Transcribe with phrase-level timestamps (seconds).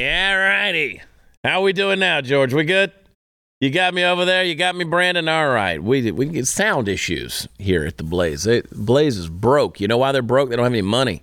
[0.00, 1.02] Yeah, righty.
[1.44, 2.54] How we doing now, George?
[2.54, 2.90] We good?
[3.60, 4.42] You got me over there.
[4.42, 5.28] You got me, Brandon.
[5.28, 5.82] All right.
[5.82, 8.48] We we get sound issues here at the Blaze.
[8.72, 9.78] Blaze is broke.
[9.78, 10.48] You know why they're broke?
[10.48, 11.22] They don't have any money.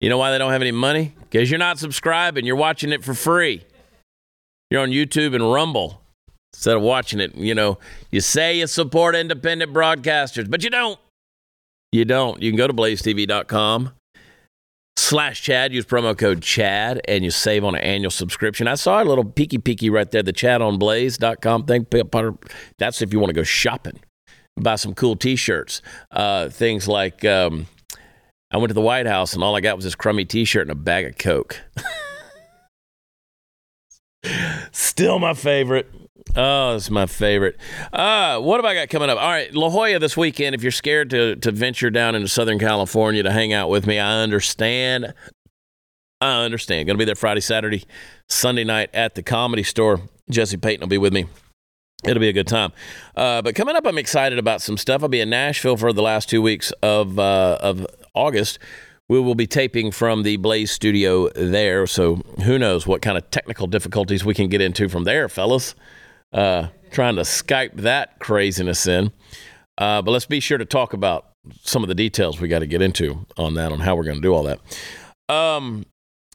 [0.00, 1.14] You know why they don't have any money?
[1.20, 2.46] Because you're not subscribing.
[2.46, 3.62] You're watching it for free.
[4.70, 6.00] You're on YouTube and Rumble
[6.54, 7.34] instead of watching it.
[7.34, 7.76] You know,
[8.10, 10.98] you say you support independent broadcasters, but you don't.
[11.92, 12.40] You don't.
[12.40, 13.92] You can go to blazetv.com
[15.02, 15.72] slash Chad.
[15.72, 18.68] Use promo code Chad and you save on an annual subscription.
[18.68, 21.86] I saw a little peeky peeky right there, the Chad on blaze.com thing.
[22.78, 24.00] That's if you want to go shopping,
[24.58, 25.82] buy some cool t shirts.
[26.10, 27.66] Uh, things like um,
[28.50, 30.62] I went to the White House and all I got was this crummy t shirt
[30.62, 31.60] and a bag of Coke.
[34.72, 35.90] Still my favorite.
[36.34, 37.58] Oh, it's my favorite.
[37.92, 39.18] Uh, what have I got coming up?
[39.18, 40.54] All right, La Jolla this weekend.
[40.54, 43.98] If you're scared to to venture down into Southern California to hang out with me,
[43.98, 45.12] I understand.
[46.20, 46.86] I understand.
[46.86, 47.84] Going to be there Friday, Saturday,
[48.28, 50.00] Sunday night at the Comedy Store.
[50.30, 51.26] Jesse Payton will be with me.
[52.04, 52.72] It'll be a good time.
[53.14, 55.02] Uh, but coming up, I'm excited about some stuff.
[55.02, 58.58] I'll be in Nashville for the last two weeks of uh, of August.
[59.08, 61.86] We will be taping from the Blaze studio there.
[61.86, 65.74] So who knows what kind of technical difficulties we can get into from there, fellas
[66.32, 69.12] uh, trying to Skype that craziness in.
[69.78, 71.30] Uh, but let's be sure to talk about
[71.62, 74.16] some of the details we got to get into on that, on how we're going
[74.16, 74.60] to do all that.
[75.28, 75.84] Um,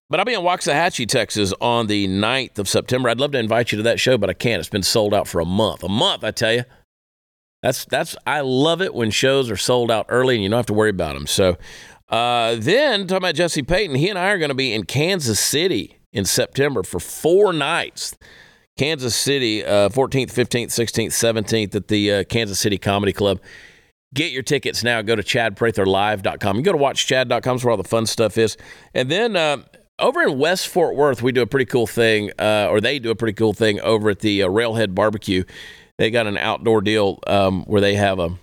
[0.10, 3.10] but I'll be in Waxahachie, Texas on the 9th of September.
[3.10, 4.60] I'd love to invite you to that show, but I can't.
[4.60, 5.84] It's been sold out for a month.
[5.84, 6.64] A month, I tell you.
[7.64, 10.68] That's that's I love it when shows are sold out early and you don't have
[10.68, 11.26] to worry about them.
[11.26, 11.58] So
[12.08, 15.40] uh, then talking about Jesse Payton, he and I are going to be in Kansas
[15.40, 18.16] City in September for four nights.
[18.78, 23.40] Kansas City, uh, 14th, 15th, 16th, 17th at the uh, Kansas City Comedy Club.
[24.14, 25.02] Get your tickets now.
[25.02, 26.58] Go to chadpratherlive.com.
[26.58, 28.56] You go to watchchad.com is where all the fun stuff is.
[28.94, 29.64] And then uh,
[30.00, 33.10] over in West Fort Worth, we do a pretty cool thing, uh, or they do
[33.12, 35.44] a pretty cool thing over at the uh, Railhead Barbecue.
[35.98, 38.38] They got an outdoor deal um, where they have a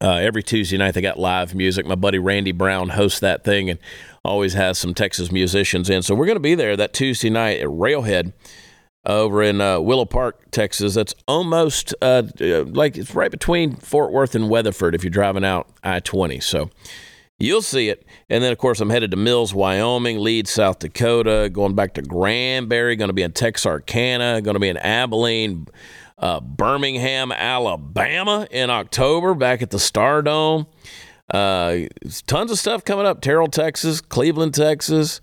[0.00, 1.86] uh, every Tuesday night they got live music.
[1.86, 3.78] My buddy Randy Brown hosts that thing and
[4.24, 6.02] always has some Texas musicians in.
[6.02, 8.32] So we're going to be there that Tuesday night at Railhead
[9.04, 10.94] over in uh, Willow Park, Texas.
[10.94, 15.44] That's almost uh, uh, like it's right between Fort Worth and Weatherford if you're driving
[15.44, 16.40] out I 20.
[16.40, 16.70] So
[17.38, 18.06] you'll see it.
[18.28, 22.02] And then, of course, I'm headed to Mills, Wyoming, Leeds, South Dakota, going back to
[22.02, 25.66] Granbury, going to be in Texarkana, going to be in Abilene.
[26.18, 30.68] Uh, Birmingham, Alabama in October, back at the Stardome.
[31.32, 31.88] Uh,
[32.28, 33.20] tons of stuff coming up.
[33.20, 35.18] Terrell, Texas, Cleveland, Texas.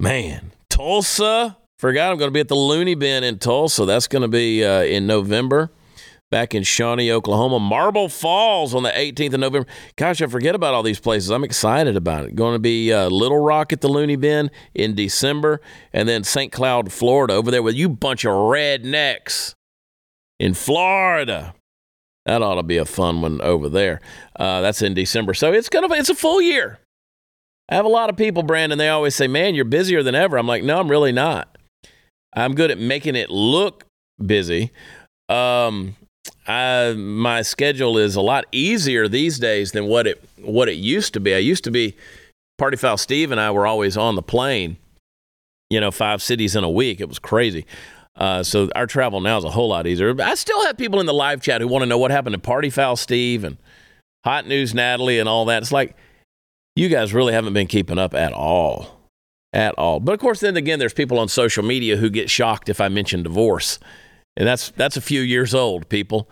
[0.00, 3.86] Man, Tulsa, Forgot I'm going to be at the Looney Bin in Tulsa.
[3.86, 5.72] That's going to be uh, in November.
[6.30, 7.58] Back in Shawnee, Oklahoma.
[7.58, 9.66] Marble Falls on the 18th of November.
[9.96, 11.30] Gosh, I forget about all these places.
[11.30, 12.34] I'm excited about it.
[12.34, 15.62] Going to be uh, Little Rock at the Looney Bin in December.
[15.90, 16.52] And then St.
[16.52, 19.54] Cloud, Florida, over there with you bunch of rednecks
[20.38, 21.54] in Florida.
[22.26, 24.02] That ought to be a fun one over there.
[24.38, 25.32] Uh, that's in December.
[25.32, 26.78] So it's gonna be, it's a full year.
[27.70, 28.76] I have a lot of people, Brandon.
[28.76, 31.56] They always say, "Man, you're busier than ever." I'm like, "No, I'm really not."
[32.32, 33.84] I'm good at making it look
[34.24, 34.70] busy.
[35.28, 35.96] Um,
[36.46, 41.14] I, my schedule is a lot easier these days than what it what it used
[41.14, 41.34] to be.
[41.34, 41.96] I used to be
[42.58, 44.76] Party Foul Steve and I were always on the plane,
[45.68, 47.00] you know, five cities in a week.
[47.00, 47.66] It was crazy.
[48.16, 50.14] Uh, so our travel now is a whole lot easier.
[50.20, 52.38] I still have people in the live chat who want to know what happened to
[52.38, 53.56] Party Foul Steve and
[54.24, 55.62] Hot News Natalie and all that.
[55.62, 55.96] It's like
[56.76, 58.99] you guys really haven't been keeping up at all
[59.52, 60.00] at all.
[60.00, 62.88] But of course, then again, there's people on social media who get shocked if I
[62.88, 63.78] mention divorce,
[64.36, 65.88] and that's that's a few years old.
[65.88, 66.28] People,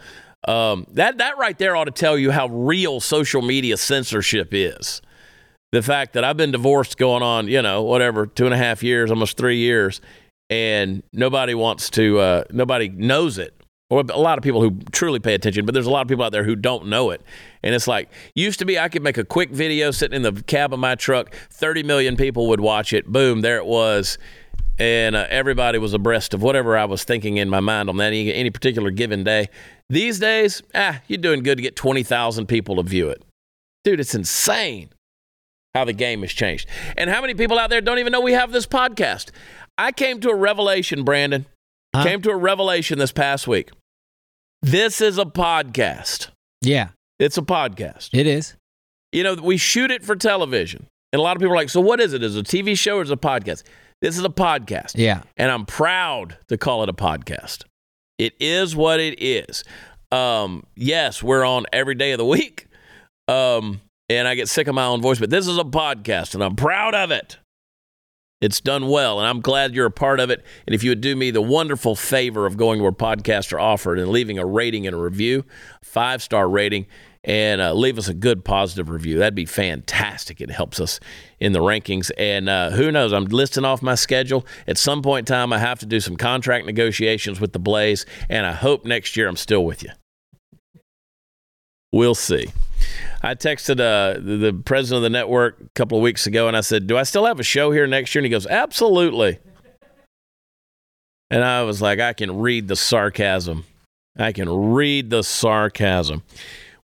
[0.47, 5.03] um, that that right there ought to tell you how real social media censorship is.
[5.71, 8.83] The fact that I've been divorced going on, you know, whatever, two and a half
[8.83, 10.01] years, almost three years,
[10.49, 13.58] and nobody wants to, uh, nobody knows it
[13.91, 16.25] or a lot of people who truly pay attention, but there's a lot of people
[16.25, 17.23] out there who don't know it.
[17.63, 20.43] And it's like, used to be I could make a quick video sitting in the
[20.43, 23.07] cab of my truck, 30 million people would watch it.
[23.07, 24.19] Boom, there it was.
[24.79, 28.09] And uh, everybody was abreast of whatever I was thinking in my mind on that
[28.09, 29.49] any, any particular given day.
[29.89, 33.23] These days, ah, you're doing good to get 20,000 people to view it.
[33.85, 34.91] Dude, it's insane
[35.75, 36.69] how the game has changed.
[36.97, 39.31] And how many people out there don't even know we have this podcast?
[39.79, 41.47] I came to a revelation, Brandon.
[41.95, 42.05] Huh?
[42.05, 43.71] Came to a revelation this past week.
[44.63, 46.29] This is a podcast.
[46.61, 46.89] Yeah.
[47.21, 48.11] It's a podcast.
[48.13, 48.55] It is.
[49.13, 50.89] You know, we shoot it for television.
[51.13, 52.25] And a lot of people are like, so what is it?
[52.25, 53.63] Is it a TV show or is it a podcast?
[54.03, 54.93] This is a podcast.
[54.97, 55.23] Yeah.
[55.37, 57.65] And I'm proud to call it a podcast.
[58.19, 59.63] It is what it is.
[60.11, 62.67] Um, yes, we're on every day of the week.
[63.29, 66.43] Um, and I get sick of my own voice, but this is a podcast and
[66.43, 67.39] I'm proud of it.
[68.41, 70.45] It's done well, and I'm glad you're a part of it.
[70.67, 73.99] And if you would do me the wonderful favor of going where podcasts are offered
[73.99, 75.45] and leaving a rating and a review,
[75.83, 76.87] five star rating,
[77.25, 80.41] and uh, leave us a good positive review, that'd be fantastic.
[80.41, 81.01] It helps us
[81.41, 82.13] in the rankings.
[82.17, 83.13] And uh, who knows?
[83.13, 84.47] I'm listing off my schedule.
[84.69, 88.07] At some point in time, I have to do some contract negotiations with the Blaze,
[88.29, 89.91] and I hope next year I'm still with you.
[91.93, 92.49] We'll see.
[93.23, 96.61] I texted uh, the president of the network a couple of weeks ago and I
[96.61, 98.21] said, Do I still have a show here next year?
[98.21, 99.39] And he goes, Absolutely.
[101.31, 103.65] And I was like, I can read the sarcasm.
[104.17, 106.23] I can read the sarcasm.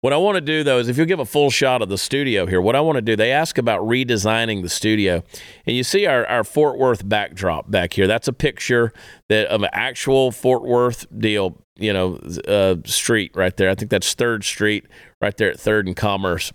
[0.01, 1.97] What I want to do though is if you give a full shot of the
[1.97, 5.23] studio here, what I want to do, they ask about redesigning the studio.
[5.67, 8.07] And you see our, our Fort Worth backdrop back here.
[8.07, 8.93] That's a picture
[9.31, 12.17] that of an actual Fort Worth deal, you know,
[12.49, 13.71] uh, street right there.
[13.71, 14.87] I think that's Third Street
[15.21, 16.53] right there at Third and Commerce.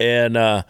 [0.00, 0.62] And uh,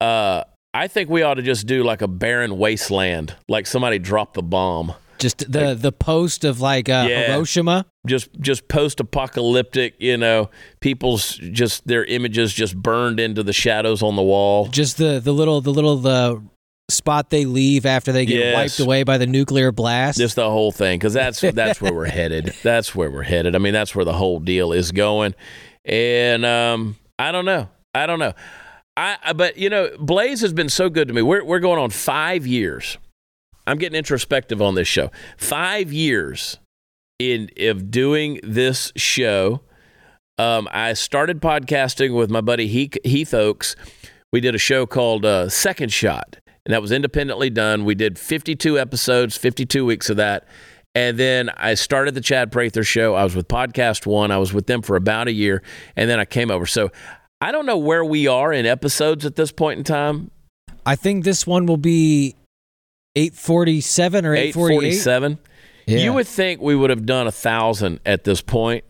[0.00, 4.34] uh, I think we ought to just do like a barren wasteland, like somebody dropped
[4.34, 4.94] the bomb.
[5.18, 7.34] Just the the post of like uh, Yeah.
[7.34, 7.84] Hiroshima.
[8.06, 10.48] just just post apocalyptic, you know,
[10.80, 14.68] people's just their images just burned into the shadows on the wall.
[14.68, 16.42] Just the the little the little the
[16.90, 18.54] spot they leave after they get Yes.
[18.54, 20.18] wiped away by the nuclear blast.
[20.18, 22.54] Just the whole thing, because that's that's where we're headed.
[22.62, 23.54] That's where we're headed.
[23.54, 25.34] I mean, that's where the whole deal is going.
[25.84, 27.68] And um, I don't know.
[27.94, 28.32] I don't know.
[28.96, 31.22] I, but you know, Blaze has been so good to me.
[31.22, 32.98] We're we're going on five years.
[33.66, 35.10] I'm getting introspective on this show.
[35.38, 36.58] Five years
[37.18, 39.60] in of doing this show.
[40.38, 43.76] Um, I started podcasting with my buddy Heath, Heath Oaks.
[44.32, 47.84] We did a show called uh, Second Shot, and that was independently done.
[47.84, 50.46] We did 52 episodes, 52 weeks of that.
[50.94, 53.14] And then I started the Chad Prather show.
[53.14, 54.30] I was with Podcast One.
[54.30, 55.62] I was with them for about a year,
[55.96, 56.66] and then I came over.
[56.66, 56.90] So
[57.40, 60.30] I don't know where we are in episodes at this point in time.
[60.84, 62.34] I think this one will be
[63.16, 64.86] 847 or 848.
[64.88, 65.38] 847.
[65.86, 65.98] Yeah.
[65.98, 68.84] You would think we would have done a thousand at this point,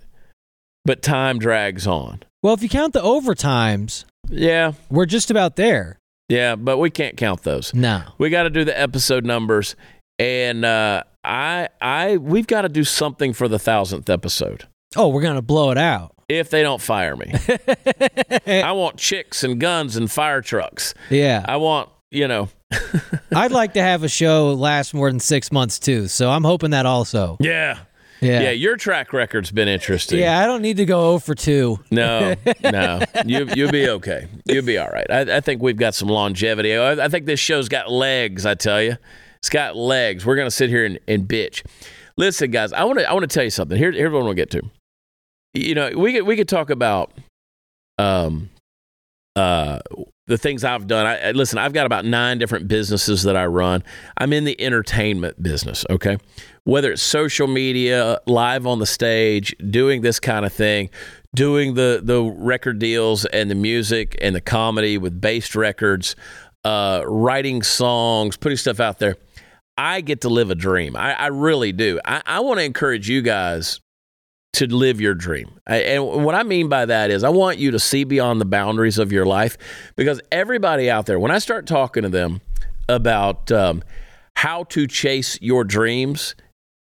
[0.84, 2.22] but time drags on.
[2.42, 5.98] well, if you count the overtimes, Yeah, we're just about there.
[6.30, 7.74] Yeah, but we can't count those.
[7.74, 8.02] No.
[8.18, 9.74] We got to do the episode numbers,
[10.18, 14.66] and uh, I, I, we've got to do something for the thousandth episode.
[14.96, 16.14] Oh, we're going to blow it out.
[16.28, 17.32] If they don't fire me,
[18.46, 20.94] I want chicks and guns and fire trucks.
[21.10, 21.44] Yeah.
[21.46, 22.48] I want, you know,
[23.34, 26.06] I'd like to have a show last more than six months too.
[26.06, 27.36] So I'm hoping that also.
[27.40, 27.78] yeah,
[28.20, 28.42] Yeah.
[28.42, 28.50] yeah.
[28.50, 30.18] Your track record's been interesting.
[30.18, 31.80] Yeah, I don't need to go 0 for 2.
[31.90, 34.28] No, no, you you'll be okay.
[34.44, 35.10] You'll be all right.
[35.10, 36.76] I, I think we've got some longevity.
[36.76, 38.46] I, I think this show's got legs.
[38.46, 38.96] I tell you,
[39.38, 40.26] it's got legs.
[40.26, 41.64] We're gonna sit here and, and bitch.
[42.16, 43.78] Listen, guys, I want to I want to tell you something.
[43.78, 44.62] Here, here's what to get to.
[45.54, 47.12] You know, we could we could talk about
[47.98, 48.50] um
[49.36, 49.78] uh
[50.30, 51.06] the things I've done.
[51.06, 53.82] I, listen, I've got about nine different businesses that I run.
[54.16, 55.84] I'm in the entertainment business.
[55.90, 56.16] Okay,
[56.64, 60.88] whether it's social media, live on the stage, doing this kind of thing,
[61.34, 66.14] doing the the record deals and the music and the comedy with based records,
[66.64, 69.16] uh, writing songs, putting stuff out there.
[69.76, 70.94] I get to live a dream.
[70.94, 71.98] I, I really do.
[72.04, 73.80] I, I want to encourage you guys
[74.52, 75.60] to live your dream.
[75.66, 78.98] And what I mean by that is, I want you to see beyond the boundaries
[78.98, 79.56] of your life
[79.96, 82.40] because everybody out there, when I start talking to them
[82.88, 83.82] about um,
[84.36, 86.34] how to chase your dreams,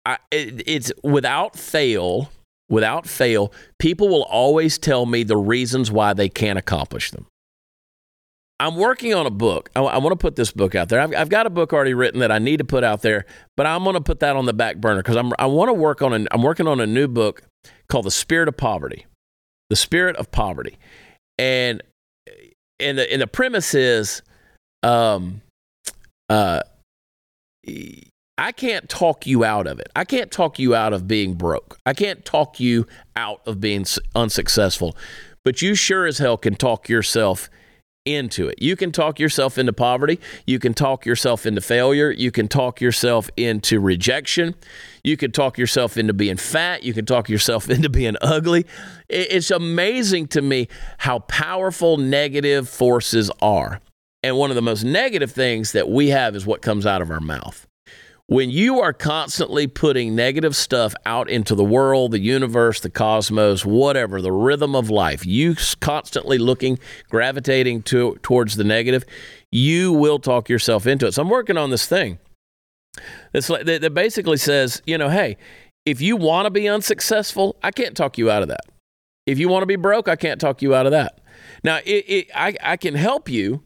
[0.05, 2.31] I, it, it's without fail,
[2.69, 7.27] without fail, people will always tell me the reasons why they can't accomplish them.
[8.61, 9.71] I'm working on a book.
[9.75, 11.01] I, want to put this book out there.
[11.01, 13.67] I've, I've got a book already written that I need to put out there, but
[13.67, 16.03] I'm going to put that on the back burner because I'm I want to work
[16.03, 17.43] on an I'm working on a new book
[17.89, 19.07] called The Spirit of Poverty.
[19.71, 20.79] The Spirit of Poverty.
[21.37, 21.83] And
[22.79, 24.23] and the and the premise is
[24.85, 25.43] um
[26.29, 26.61] uh
[28.37, 29.89] I can't talk you out of it.
[29.97, 31.79] I can't talk you out of being broke.
[31.87, 33.85] I can't talk you out of being
[34.15, 34.97] unsuccessful.
[35.45, 37.49] But you sure as hell can talk yourself
[38.05, 38.61] into it.
[38.61, 40.21] You can talk yourself into poverty.
[40.47, 42.11] You can talk yourself into failure.
[42.11, 44.55] You can talk yourself into rejection.
[45.03, 46.83] You can talk yourself into being fat.
[46.83, 48.67] You can talk yourself into being ugly.
[49.09, 50.69] It's amazing to me
[50.99, 53.81] how powerful negative forces are.
[54.23, 57.11] And one of the most negative things that we have is what comes out of
[57.11, 57.67] our mouth.
[58.27, 63.67] When you are constantly putting negative stuff out into the world, the universe, the cosmos,
[63.67, 66.79] whatever, the rhythm of life, you constantly looking,
[67.11, 69.05] gravitating to, towards the negative,
[69.53, 71.13] you will talk yourself into it.
[71.13, 72.19] So I'm working on this thing
[73.33, 75.37] that's like, that, that basically says, you know, hey,
[75.85, 78.65] if you want to be unsuccessful, I can't talk you out of that.
[79.27, 81.21] If you want to be broke, I can't talk you out of that.
[81.63, 83.65] Now, it, it, I, I can help you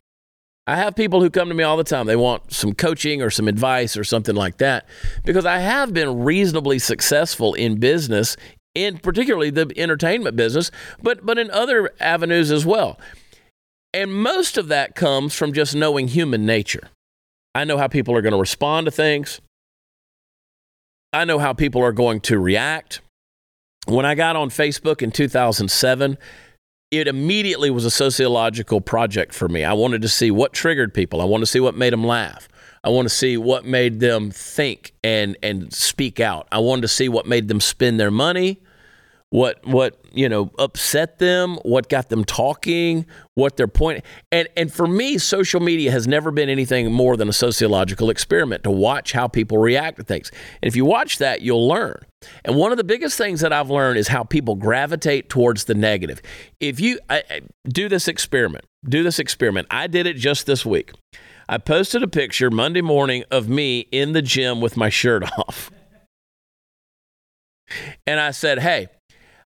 [0.69, 2.07] I have people who come to me all the time.
[2.07, 4.87] They want some coaching or some advice or something like that
[5.25, 8.37] because I have been reasonably successful in business,
[8.75, 10.71] in particularly the entertainment business,
[11.03, 13.01] but but in other avenues as well.
[13.95, 16.91] And most of that comes from just knowing human nature.
[17.55, 19.41] I know how people are going to respond to things.
[21.15, 23.01] I know how people are going to react.
[23.87, 26.19] When I got on Facebook in 2007,
[26.91, 29.65] it immediately was a sociological project for me.
[29.65, 31.21] I wanted to see what triggered people.
[31.21, 32.49] I wanted to see what made them laugh.
[32.83, 36.49] I want to see what made them think and and speak out.
[36.51, 38.61] I wanted to see what made them spend their money
[39.31, 43.05] what what you know upset them, what got them talking,
[43.35, 47.29] what their point and and for me social media has never been anything more than
[47.29, 50.31] a sociological experiment to watch how people react to things.
[50.63, 52.01] And if you watch that, you'll learn.
[52.45, 55.75] And one of the biggest things that I've learned is how people gravitate towards the
[55.75, 56.23] negative.
[56.59, 59.67] If you I, I, do this experiment, do this experiment.
[59.71, 60.93] I did it just this week.
[61.51, 65.71] I posted a picture Monday morning of me in the gym with my shirt off.
[68.07, 68.89] And I said, "Hey,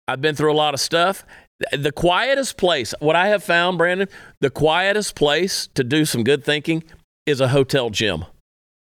[0.08, 1.25] I've been through a lot of stuff.
[1.72, 4.08] The quietest place, what I have found, Brandon,
[4.39, 6.84] the quietest place to do some good thinking
[7.25, 8.25] is a hotel gym.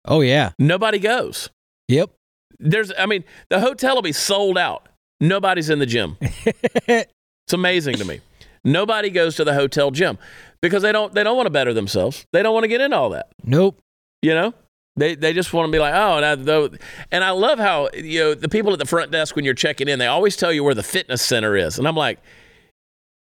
[0.03, 0.51] Oh, yeah.
[0.59, 1.49] Nobody goes.
[1.87, 2.11] Yep.
[2.59, 4.89] There's, I mean, the hotel will be sold out.
[5.21, 6.17] Nobody's in the gym.
[6.21, 8.19] it's amazing to me.
[8.65, 10.17] Nobody goes to the hotel gym
[10.61, 12.25] because they don't they don't want to better themselves.
[12.33, 13.27] They don't want to get into all that.
[13.43, 13.79] Nope.
[14.21, 14.53] You know?
[14.97, 16.69] They, they just want to be like, oh, and I, though,
[17.11, 19.89] and I love how, you know, the people at the front desk when you're checking
[19.89, 21.77] in, they always tell you where the fitness center is.
[21.77, 22.19] And I'm like,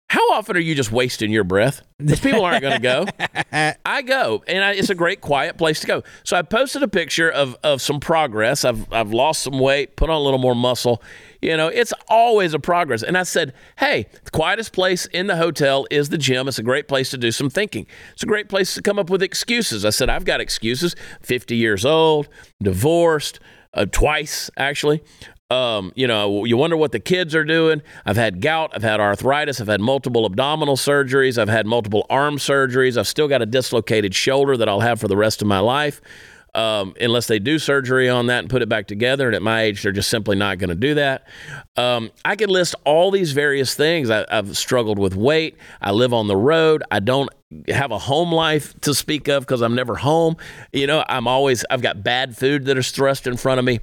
[0.10, 1.82] how often are you just wasting your breath?
[1.98, 3.06] Because people aren't going to go.
[3.86, 6.04] I go, and I, it's a great, quiet place to go.
[6.26, 8.66] So I posted a picture of, of some progress.
[8.66, 11.02] I've, I've lost some weight, put on a little more muscle.
[11.42, 13.02] You know, it's always a progress.
[13.02, 16.48] And I said, hey, the quietest place in the hotel is the gym.
[16.48, 17.88] It's a great place to do some thinking.
[18.14, 19.84] It's a great place to come up with excuses.
[19.84, 22.30] I said, I've got excuses 50 years old,
[22.62, 23.40] divorced,
[23.74, 25.02] uh, twice actually.
[25.50, 27.82] Um, you know, you wonder what the kids are doing.
[28.06, 32.38] I've had gout, I've had arthritis, I've had multiple abdominal surgeries, I've had multiple arm
[32.38, 32.96] surgeries.
[32.96, 36.00] I've still got a dislocated shoulder that I'll have for the rest of my life.
[36.54, 39.28] Um, unless they do surgery on that and put it back together.
[39.28, 41.26] And at my age, they're just simply not going to do that.
[41.78, 44.10] Um, I could list all these various things.
[44.10, 45.56] I, I've struggled with weight.
[45.80, 46.84] I live on the road.
[46.92, 47.30] I don't
[47.70, 50.36] have a home life to speak of because I'm never home.
[50.74, 53.80] You know, I'm always, I've got bad food that is thrust in front of me.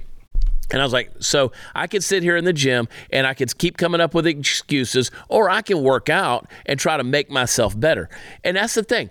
[0.71, 3.57] And I was like, so I could sit here in the gym and I could
[3.57, 7.79] keep coming up with excuses, or I can work out and try to make myself
[7.79, 8.09] better.
[8.43, 9.09] And that's the thing.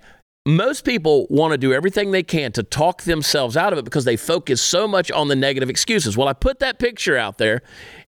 [0.49, 4.07] Most people want to do everything they can to talk themselves out of it because
[4.07, 6.17] they focus so much on the negative excuses.
[6.17, 7.61] Well, I put that picture out there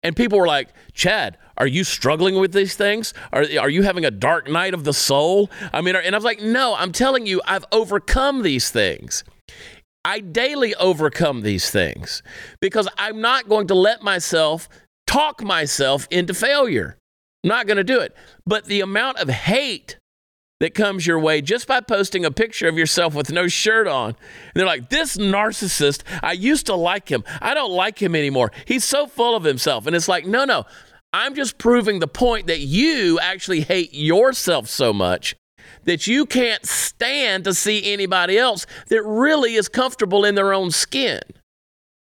[0.03, 3.13] and people were like, Chad, are you struggling with these things?
[3.33, 5.49] Are, are you having a dark night of the soul?
[5.73, 9.25] I mean, and I was like, no, I'm telling you, I've overcome these things.
[10.05, 12.23] I daily overcome these things
[12.61, 14.69] because I'm not going to let myself
[15.07, 16.95] talk myself into failure.
[17.43, 18.15] I'm not going to do it.
[18.45, 19.98] But the amount of hate
[20.59, 24.09] that comes your way just by posting a picture of yourself with no shirt on.
[24.09, 24.17] And
[24.53, 27.23] they're like, this narcissist, I used to like him.
[27.41, 28.51] I don't like him anymore.
[28.65, 29.87] He's so full of himself.
[29.87, 30.65] And it's like, no, no.
[31.11, 35.35] I'm just proving the point that you actually hate yourself so much
[35.85, 40.71] that you can't stand to see anybody else that really is comfortable in their own
[40.71, 41.21] skin.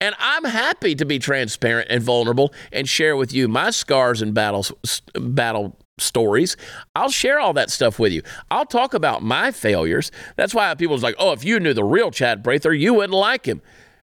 [0.02, 4.34] And I'm happy to be transparent and vulnerable and share with you my scars and
[4.34, 4.72] battles,
[5.14, 6.58] battle stories.
[6.96, 8.22] I'll share all that stuff with you.
[8.50, 10.12] I'll talk about my failures.
[10.36, 13.46] That's why people's like, oh, if you knew the real Chad Prather, you wouldn't like
[13.46, 13.62] him.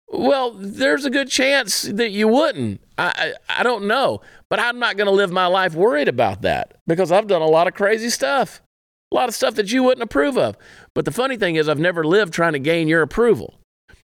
[0.09, 2.81] Well, there's a good chance that you wouldn't.
[2.99, 4.21] I, I, I don't know,
[4.51, 7.47] but I'm not going to live my life worried about that because I've done a
[7.47, 8.63] lot of crazy stuff
[9.13, 10.57] a lot of stuff that you wouldn't approve of.
[10.95, 13.59] But the funny thing is, I've never lived trying to gain your approval.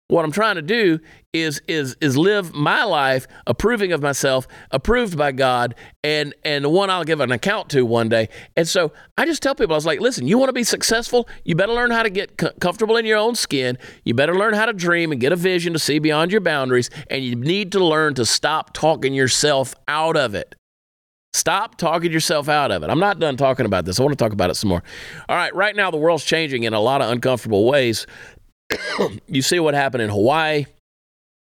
[0.08, 1.00] What I'm trying to do
[1.32, 6.68] is is is live my life approving of myself, approved by God, and and the
[6.68, 8.28] one I'll give an account to one day.
[8.56, 11.28] And so I just tell people, I was like, listen, you want to be successful,
[11.44, 13.78] you better learn how to get comfortable in your own skin.
[14.04, 16.88] You better learn how to dream and get a vision to see beyond your boundaries,
[17.10, 20.54] and you need to learn to stop talking yourself out of it.
[21.36, 22.88] Stop talking yourself out of it.
[22.88, 24.00] I'm not done talking about this.
[24.00, 24.82] I want to talk about it some more.
[25.28, 28.06] All right, right now the world's changing in a lot of uncomfortable ways.
[29.28, 30.66] you see what happened in Hawaii.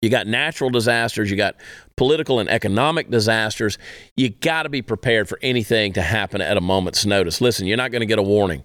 [0.01, 1.55] You got natural disasters, you got
[1.95, 3.77] political and economic disasters.
[4.17, 7.39] You got to be prepared for anything to happen at a moment's notice.
[7.39, 8.63] Listen, you're not going to get a warning.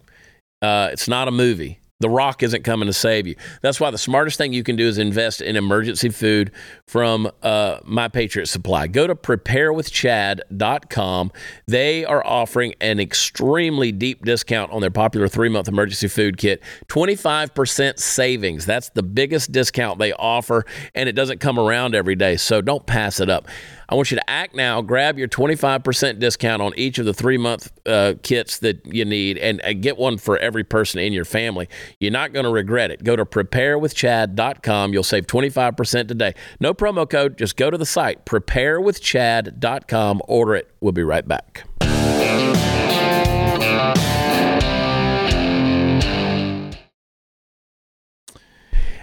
[0.63, 1.79] Uh, it's not a movie.
[1.99, 3.37] The rock isn't coming to save you.
[3.63, 6.53] That's why the smartest thing you can do is invest in emergency food
[6.87, 8.87] from uh, My Patriot Supply.
[8.87, 11.33] Go to preparewithchad.com.
[11.67, 16.63] They are offering an extremely deep discount on their popular three month emergency food kit
[16.89, 18.67] 25% savings.
[18.67, 22.37] That's the biggest discount they offer, and it doesn't come around every day.
[22.37, 23.49] So don't pass it up.
[23.89, 24.83] I want you to act now.
[24.83, 29.39] Grab your 25% discount on each of the three month uh, kits that you need
[29.39, 31.69] and uh, get one for every person in your family.
[32.01, 33.05] You're not going to regret it.
[33.05, 34.93] Go to preparewithchad.com.
[34.93, 36.35] You'll save 25% today.
[36.59, 37.39] No promo code.
[37.39, 40.23] Just go to the site, preparewithchad.com.
[40.27, 40.71] Order it.
[40.81, 41.65] We'll be right back.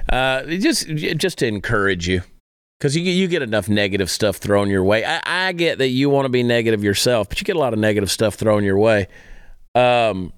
[0.09, 2.21] Uh, just just to encourage you
[2.83, 5.05] because you you get enough negative stuff thrown your way.
[5.05, 7.71] I, I get that you want to be negative yourself, but you get a lot
[7.71, 9.07] of negative stuff thrown your way.
[9.73, 10.33] Um,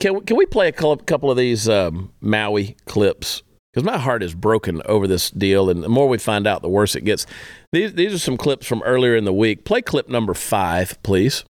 [0.00, 3.44] can can we play a couple of these um, Maui clips?
[3.72, 6.68] Because my heart is broken over this deal, and the more we find out, the
[6.68, 7.24] worse it gets.
[7.70, 9.64] These these are some clips from earlier in the week.
[9.64, 11.44] Play clip number five, please.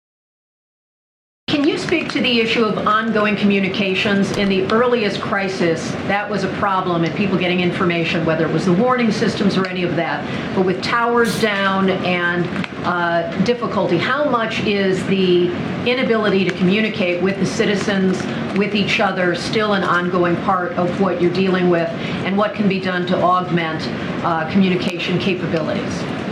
[1.88, 4.36] Speak to the issue of ongoing communications?
[4.36, 8.65] In the earliest crisis, that was a problem and people getting information, whether it was
[8.65, 10.53] the warning systems or any of that.
[10.53, 12.46] But with towers down and
[12.86, 15.48] uh, difficulty, how much is the
[15.89, 18.22] inability to communicate with the citizens,
[18.58, 22.67] with each other, still an ongoing part of what you're dealing with, and what can
[22.67, 23.82] be done to augment
[24.25, 26.26] uh, communication capabilities?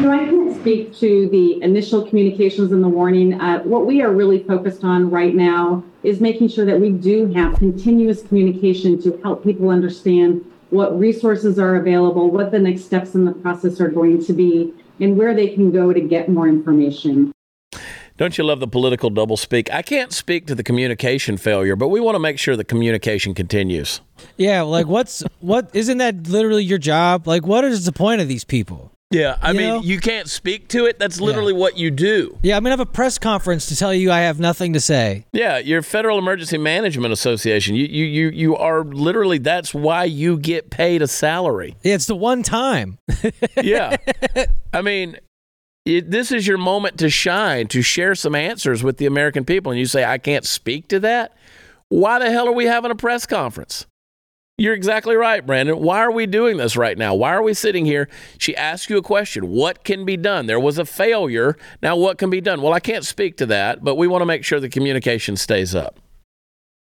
[0.00, 3.40] No, I can't speak to the initial communications and the warning.
[3.40, 7.26] Uh, what we are really focused on right now is making sure that we do
[7.32, 13.16] have continuous communication to help people understand what resources are available, what the next steps
[13.16, 16.46] in the process are going to be, and where they can go to get more
[16.46, 17.32] information.
[18.18, 19.68] Don't you love the political doublespeak?
[19.72, 23.34] I can't speak to the communication failure, but we want to make sure the communication
[23.34, 24.00] continues.
[24.36, 27.26] Yeah, like what's what isn't that literally your job?
[27.26, 28.92] Like what is the point of these people?
[29.10, 29.80] Yeah, I you mean, know?
[29.80, 30.98] you can't speak to it.
[30.98, 31.58] That's literally yeah.
[31.58, 32.38] what you do.
[32.42, 35.24] Yeah, I'm gonna have a press conference to tell you I have nothing to say.
[35.32, 37.74] Yeah, your Federal Emergency Management Association.
[37.74, 39.38] You you you you are literally.
[39.38, 41.74] That's why you get paid a salary.
[41.82, 42.98] Yeah, it's the one time.
[43.62, 43.96] yeah,
[44.74, 45.16] I mean,
[45.86, 49.72] it, this is your moment to shine, to share some answers with the American people,
[49.72, 51.34] and you say I can't speak to that.
[51.88, 53.86] Why the hell are we having a press conference?
[54.60, 55.78] You're exactly right, Brandon.
[55.78, 57.14] Why are we doing this right now?
[57.14, 58.08] Why are we sitting here?
[58.38, 59.50] She asked you a question.
[59.50, 60.46] What can be done?
[60.46, 61.56] There was a failure.
[61.80, 62.60] Now, what can be done?
[62.60, 65.76] Well, I can't speak to that, but we want to make sure the communication stays
[65.76, 66.00] up.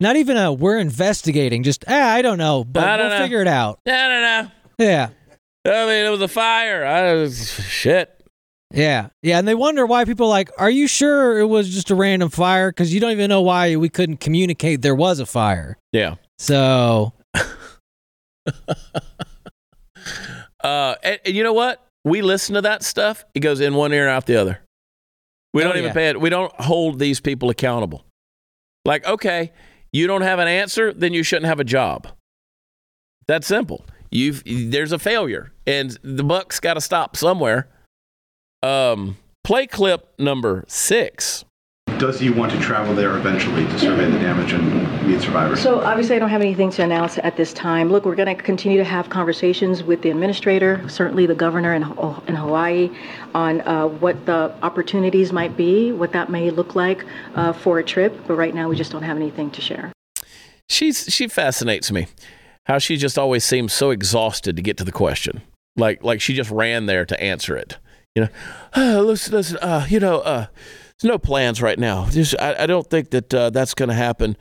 [0.00, 1.62] Not even a we're investigating.
[1.62, 3.18] Just ah, I don't know, but I we'll know.
[3.18, 3.78] figure it out.
[3.86, 4.50] I don't know.
[4.78, 5.08] Yeah.
[5.66, 6.84] I mean, it was a fire.
[6.84, 8.12] I was shit.
[8.72, 11.94] Yeah, yeah, and they wonder why people like, are you sure it was just a
[11.94, 12.70] random fire?
[12.70, 15.78] Because you don't even know why we couldn't communicate there was a fire.
[15.92, 16.16] Yeah.
[16.38, 17.12] So
[20.64, 21.84] uh, and, and, you know what?
[22.04, 23.24] We listen to that stuff.
[23.34, 24.60] It goes in one ear and out the other.
[25.52, 25.94] We oh, don't even yeah.
[25.94, 26.20] pay it.
[26.20, 28.04] We don't hold these people accountable.
[28.84, 29.52] Like, okay,
[29.92, 32.08] you don't have an answer, then you shouldn't have a job.
[33.26, 33.84] That's simple.
[34.10, 37.68] You've there's a failure, and the buck's got to stop somewhere.
[38.62, 41.44] Um, play clip number six
[41.98, 45.60] does he want to travel there eventually to survey the damage and meet survivors?
[45.60, 47.90] So obviously, I don't have anything to announce at this time.
[47.90, 51.82] Look, we're going to continue to have conversations with the administrator, certainly the governor in,
[51.82, 52.90] in Hawaii,
[53.34, 57.04] on uh, what the opportunities might be, what that may look like
[57.34, 58.18] uh, for a trip.
[58.26, 59.92] But right now, we just don't have anything to share.
[60.68, 62.08] She's she fascinates me.
[62.66, 65.42] How she just always seems so exhausted to get to the question,
[65.76, 67.78] like like she just ran there to answer it.
[68.16, 68.28] You know,
[68.74, 70.46] oh, listen, listen, uh, you know, uh
[71.00, 72.08] there's no plans right now.
[72.08, 74.36] Just, I, I don't think that uh, that's going to happen.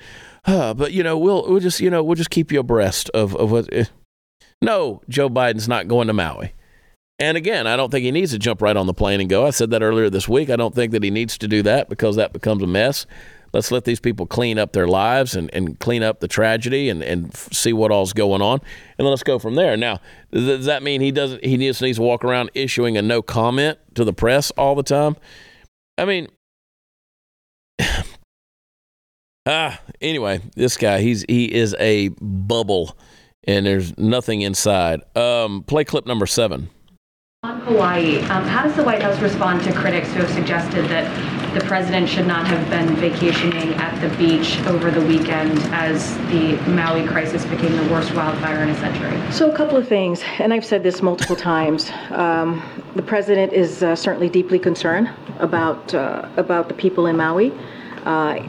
[0.45, 3.35] Uh, but you know, we'll we'll just you know we'll just keep you abreast of
[3.35, 3.73] of what.
[3.73, 3.85] Uh,
[4.61, 6.53] no, Joe Biden's not going to Maui.
[7.17, 9.45] And again, I don't think he needs to jump right on the plane and go.
[9.45, 10.49] I said that earlier this week.
[10.49, 13.05] I don't think that he needs to do that because that becomes a mess.
[13.53, 17.01] Let's let these people clean up their lives and, and clean up the tragedy and,
[17.01, 18.59] and see what all's going on.
[18.97, 19.77] And let's go from there.
[19.77, 23.21] Now, does that mean he doesn't he just needs to walk around issuing a no
[23.21, 25.15] comment to the press all the time?
[25.97, 26.27] I mean,
[29.45, 32.97] ah, anyway, this guy, he's he is a bubble,
[33.45, 35.01] and there's nothing inside.
[35.15, 36.69] Um, play clip number seven.
[37.43, 41.05] On Hawaii, um, how does the White House respond to critics who have suggested that
[41.53, 46.57] the president should not have been vacationing at the beach over the weekend as the
[46.67, 49.31] Maui crisis became the worst wildfire in a century?
[49.31, 51.91] So, a couple of things, and I've said this multiple times.
[52.09, 52.63] Um,
[52.95, 55.09] the president is uh, certainly deeply concerned
[55.39, 57.51] about uh, about the people in Maui.
[58.05, 58.39] Uh,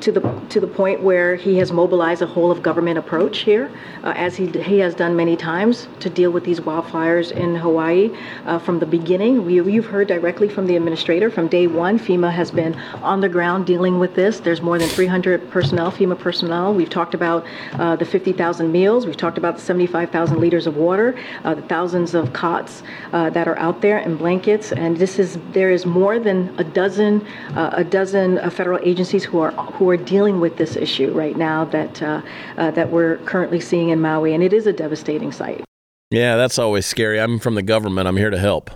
[0.00, 3.70] to the to the point where he has mobilized a whole of government approach here,
[4.02, 8.10] uh, as he he has done many times to deal with these wildfires in Hawaii.
[8.46, 11.30] Uh, from the beginning, we, you've heard directly from the administrator.
[11.30, 14.40] From day one, FEMA has been on the ground dealing with this.
[14.40, 16.72] There's more than 300 personnel, FEMA personnel.
[16.72, 19.04] We've talked about uh, the 50,000 meals.
[19.04, 21.14] We've talked about the 75,000 liters of water,
[21.44, 24.72] uh, the thousands of cots uh, that are out there and blankets.
[24.72, 28.93] And this is there is more than a dozen a dozen federal agencies
[29.24, 32.22] who are who are dealing with this issue right now that uh,
[32.56, 35.64] uh, that we're currently seeing in Maui, and it is a devastating sight.
[36.10, 37.20] Yeah, that's always scary.
[37.20, 38.06] I'm from the government.
[38.06, 38.70] I'm here to help.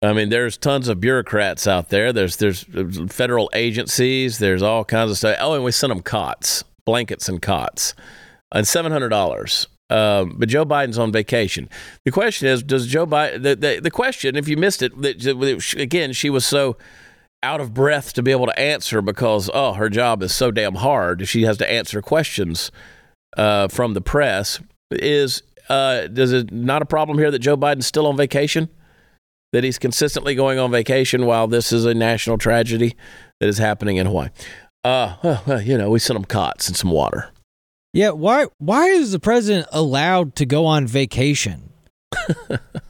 [0.00, 2.12] I mean, there's tons of bureaucrats out there.
[2.12, 2.64] There's there's
[3.12, 4.38] federal agencies.
[4.38, 5.36] There's all kinds of stuff.
[5.40, 7.94] Oh, and we sent them cots, blankets, and cots,
[8.52, 9.66] and seven hundred dollars.
[9.90, 11.68] Um, but Joe Biden's on vacation.
[12.04, 13.42] The question is, does Joe Biden?
[13.42, 16.76] The, the, the question, if you missed it, that, again, she was so
[17.42, 20.76] out of breath to be able to answer because oh, her job is so damn
[20.76, 21.28] hard.
[21.28, 22.70] She has to answer questions
[23.36, 24.60] uh, from the press.
[24.90, 28.68] Is uh, does it not a problem here that Joe Biden's still on vacation?
[29.52, 32.96] that he's consistently going on vacation while this is a national tragedy
[33.40, 34.28] that is happening in Hawaii.
[34.84, 37.30] Uh, well, you know, we sent him cots and some water.
[37.92, 41.72] Yeah, why why is the president allowed to go on vacation?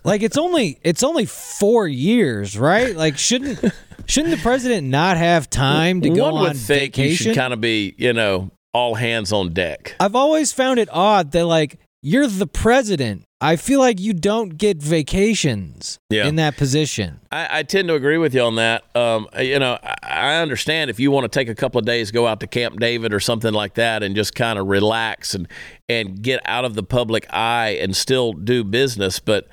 [0.04, 2.94] Like it's only it's only 4 years, right?
[2.96, 3.72] Like shouldn't
[4.06, 7.26] shouldn't the president not have time to go One would on think vacation?
[7.28, 9.96] Should kind of be, you know, all hands on deck.
[10.00, 13.24] I've always found it odd that like you're the president.
[13.40, 16.26] I feel like you don't get vacations Yeah.
[16.26, 17.20] in that position.
[17.30, 18.84] I, I tend to agree with you on that.
[18.96, 22.10] Um, you know, I, I understand if you want to take a couple of days,
[22.10, 25.46] go out to Camp David or something like that, and just kind of relax and
[25.88, 29.20] and get out of the public eye and still do business.
[29.20, 29.46] But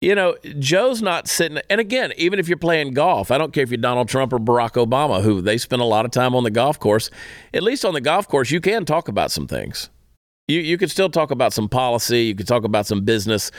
[0.00, 1.60] you know, Joe's not sitting.
[1.70, 4.40] And again, even if you're playing golf, I don't care if you're Donald Trump or
[4.40, 7.08] Barack Obama, who they spend a lot of time on the golf course.
[7.54, 9.90] At least on the golf course, you can talk about some things.
[10.52, 12.24] You you could still talk about some policy.
[12.26, 13.50] You could talk about some business.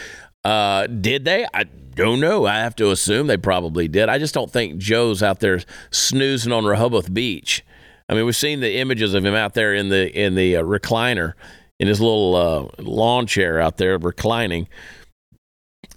[0.43, 1.45] Uh, did they?
[1.53, 1.63] I
[1.95, 2.45] don't know.
[2.45, 4.09] I have to assume they probably did.
[4.09, 7.63] I just don't think Joe's out there snoozing on Rehoboth Beach.
[8.09, 10.63] I mean, we've seen the images of him out there in the in the uh,
[10.63, 11.33] recliner
[11.79, 14.67] in his little uh, lawn chair out there reclining,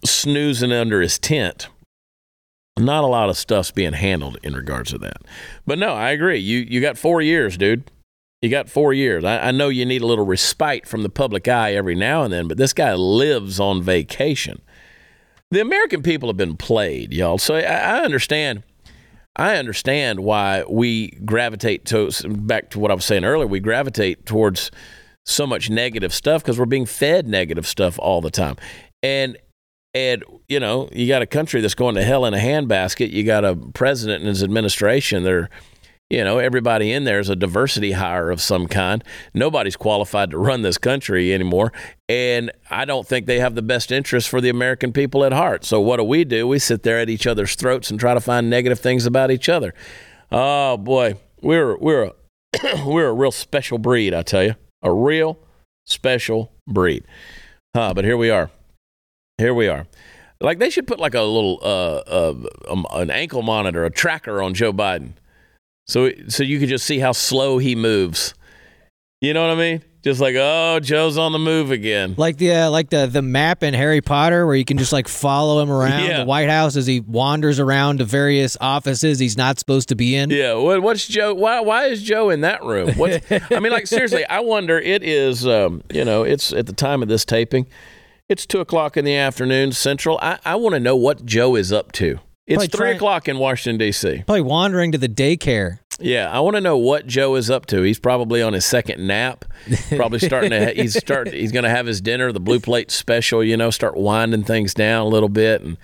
[0.04, 1.68] snoozing under his tent.
[2.78, 5.22] Not a lot of stuff's being handled in regards to that.
[5.66, 6.38] But no, I agree.
[6.38, 7.90] You you got four years, dude.
[8.42, 9.24] You got four years.
[9.24, 12.32] I, I know you need a little respite from the public eye every now and
[12.32, 14.60] then, but this guy lives on vacation.
[15.50, 17.38] The American people have been played, y'all.
[17.38, 18.62] So I, I understand.
[19.38, 23.46] I understand why we gravitate to back to what I was saying earlier.
[23.46, 24.70] We gravitate towards
[25.26, 28.56] so much negative stuff because we're being fed negative stuff all the time,
[29.02, 29.36] and
[29.92, 33.10] and you know you got a country that's going to hell in a handbasket.
[33.10, 35.22] You got a president and his administration.
[35.22, 35.50] They're
[36.08, 39.02] you know, everybody in there is a diversity hire of some kind.
[39.34, 41.72] Nobody's qualified to run this country anymore.
[42.08, 45.64] And I don't think they have the best interest for the American people at heart.
[45.64, 46.46] So what do we do?
[46.46, 49.48] We sit there at each other's throats and try to find negative things about each
[49.48, 49.74] other.
[50.30, 52.12] Oh boy, we're we're a,
[52.86, 54.54] we're a real special breed, I tell you.
[54.82, 55.38] A real
[55.86, 57.04] special breed.
[57.74, 58.50] Huh, but here we are.
[59.38, 59.86] Here we are.
[60.40, 62.34] Like they should put like a little uh, uh
[62.68, 65.12] um, an ankle monitor, a tracker on Joe Biden.
[65.86, 68.34] So so you could just see how slow he moves.
[69.20, 69.82] You know what I mean?
[70.02, 72.14] Just like, oh, Joe's on the move again.
[72.16, 75.08] Like the uh, like the the map in Harry Potter, where you can just like
[75.08, 76.18] follow him around Yeah.
[76.20, 80.14] the White House as he wanders around to various offices he's not supposed to be
[80.14, 80.30] in.
[80.30, 81.34] Yeah, what, what's Joe?
[81.34, 82.92] Why why is Joe in that room?
[82.94, 83.20] What
[83.50, 84.78] I mean, like seriously, I wonder.
[84.78, 87.66] It is, um, you know, it's at the time of this taping.
[88.28, 90.18] It's two o'clock in the afternoon Central.
[90.22, 92.20] I, I want to know what Joe is up to.
[92.46, 94.22] It's Probably three trying- o'clock in Washington D.C.
[94.26, 95.80] Probably wandering to the daycare.
[95.98, 97.80] Yeah, I want to know what Joe is up to.
[97.82, 99.46] He's probably on his second nap.
[99.96, 100.72] Probably starting to.
[100.74, 101.32] He's start.
[101.32, 103.42] He's going to have his dinner, the blue plate special.
[103.42, 105.78] You know, start winding things down a little bit and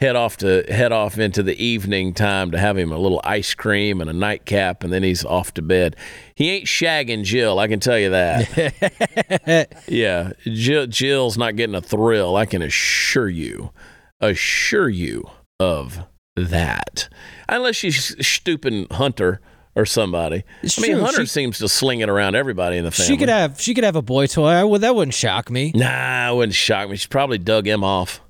[0.00, 3.52] head off to head off into the evening time to have him a little ice
[3.54, 5.96] cream and a nightcap, and then he's off to bed.
[6.36, 7.58] He ain't shagging Jill.
[7.58, 9.82] I can tell you that.
[9.88, 12.36] yeah, Jill, Jill's not getting a thrill.
[12.36, 13.72] I can assure you,
[14.20, 15.28] assure you
[15.60, 16.00] of
[16.36, 17.08] that.
[17.48, 19.40] Unless she's stooping Hunter
[19.74, 20.44] or somebody.
[20.62, 21.00] It's I mean, true.
[21.04, 23.08] Hunter She- seems to sling it around everybody in the family.
[23.12, 24.48] She could have she could have a boy toy.
[24.48, 25.72] I would that wouldn't shock me.
[25.74, 26.96] Nah, it wouldn't shock me.
[26.96, 28.20] She's probably dug him off.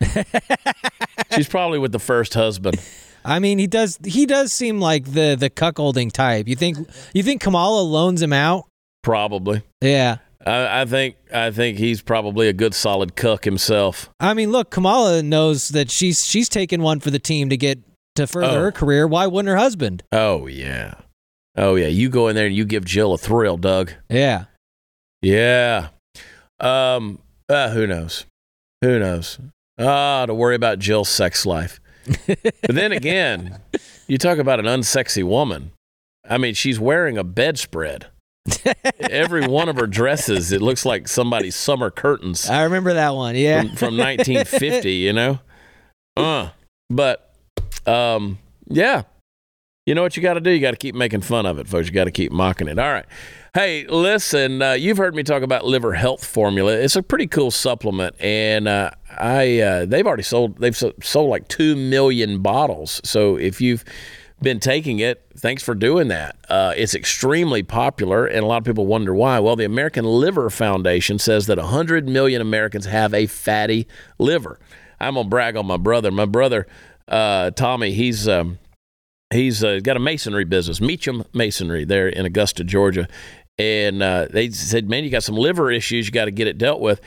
[1.34, 2.80] She's probably with the first husband.
[3.24, 6.48] I mean, he does he does seem like the the cuckolding type.
[6.48, 6.78] You think
[7.12, 8.64] you think Kamala loans him out?
[9.02, 9.62] Probably.
[9.80, 10.18] Yeah.
[10.48, 14.08] I, I think I think he's probably a good solid cuck himself.
[14.20, 17.78] I mean, look, Kamala knows that she's she's taken one for the team to get
[18.16, 18.60] to further Oh.
[18.62, 19.06] her career.
[19.06, 20.02] Why wouldn't her husband?
[20.12, 20.94] Oh yeah.
[21.56, 21.88] Oh yeah.
[21.88, 23.92] You go in there and you give Jill a thrill, Doug.
[24.08, 24.44] Yeah.
[25.22, 25.88] Yeah.
[26.60, 27.18] Um.
[27.48, 28.26] Uh, who knows?
[28.82, 29.38] Who knows?
[29.78, 31.80] Ah, to worry about Jill's sex life.
[32.26, 33.58] but then again,
[34.06, 35.72] you talk about an unsexy woman.
[36.28, 38.06] I mean, she's wearing a bedspread.
[39.00, 43.36] Every one of her dresses, it looks like somebody's summer curtains I remember that one.
[43.36, 43.62] Yeah.
[43.62, 44.92] from, from 1950.
[44.92, 45.38] You know.
[46.16, 46.50] Uh.
[46.90, 47.34] But,
[47.86, 48.38] um.
[48.68, 49.02] Yeah.
[49.86, 50.50] You know what you got to do?
[50.50, 51.86] You got to keep making fun of it, folks.
[51.86, 52.78] You got to keep mocking it.
[52.78, 53.06] All right.
[53.54, 56.72] Hey, listen, uh, you've heard me talk about liver health formula.
[56.74, 61.48] It's a pretty cool supplement, and uh, I uh, they've already sold they've sold like
[61.48, 63.00] two million bottles.
[63.02, 63.82] So if you've
[64.40, 66.36] been taking it, thanks for doing that.
[66.48, 69.40] Uh, it's extremely popular, and a lot of people wonder why.
[69.40, 73.86] Well, the American Liver Foundation says that 100 million Americans have a fatty
[74.18, 74.58] liver.
[75.00, 76.10] I'm gonna brag on my brother.
[76.10, 76.66] My brother
[77.08, 78.58] uh, Tommy, he's um,
[79.32, 83.08] he's uh, got a masonry business, Meacham Masonry, there in Augusta, Georgia.
[83.58, 86.06] And uh, they said, "Man, you got some liver issues.
[86.06, 87.00] You got to get it dealt with."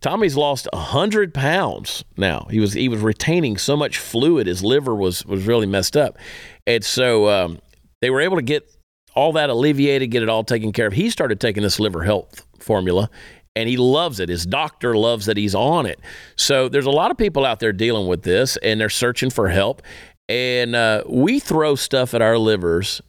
[0.00, 2.46] Tommy's lost hundred pounds now.
[2.50, 6.18] He was he was retaining so much fluid, his liver was was really messed up,
[6.66, 7.58] and so um,
[8.00, 8.70] they were able to get
[9.14, 10.92] all that alleviated, get it all taken care of.
[10.92, 13.10] He started taking this liver health formula,
[13.56, 14.28] and he loves it.
[14.28, 15.98] His doctor loves that he's on it.
[16.36, 19.48] So there's a lot of people out there dealing with this, and they're searching for
[19.48, 19.82] help.
[20.28, 23.00] And uh, we throw stuff at our livers,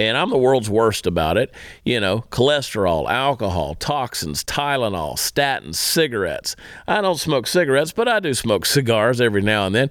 [0.00, 1.54] and I'm the world's worst about it.
[1.84, 6.56] You know, cholesterol, alcohol, toxins, Tylenol, statins, cigarettes.
[6.88, 9.90] I don't smoke cigarettes, but I do smoke cigars every now and then.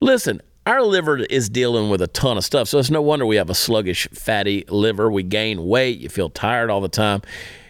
[0.00, 3.36] Listen, our liver is dealing with a ton of stuff, so it's no wonder we
[3.36, 5.10] have a sluggish, fatty liver.
[5.10, 7.22] We gain weight, you feel tired all the time.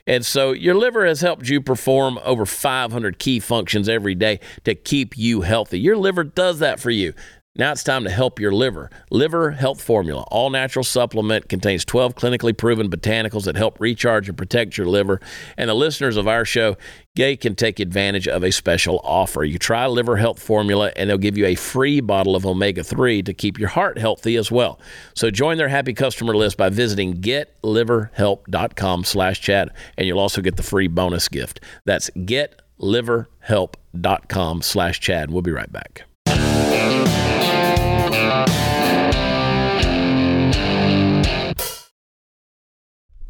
[0.06, 4.74] And so your liver has helped you perform over 500 key functions every day to
[4.74, 5.78] keep you healthy.
[5.78, 7.12] Your liver does that for you.
[7.58, 8.88] Now it's time to help your liver.
[9.10, 14.38] Liver Health Formula, all natural supplement, contains 12 clinically proven botanicals that help recharge and
[14.38, 15.20] protect your liver.
[15.56, 16.76] And the listeners of our show,
[17.16, 19.42] they can take advantage of a special offer.
[19.42, 23.24] You try Liver Health Formula, and they'll give you a free bottle of omega 3
[23.24, 24.78] to keep your heart healthy as well.
[25.14, 30.56] So join their happy customer list by visiting getliverhelp.com slash Chad, and you'll also get
[30.56, 31.60] the free bonus gift.
[31.84, 35.32] That's getliverhelp.com slash Chad.
[35.32, 36.07] We'll be right back.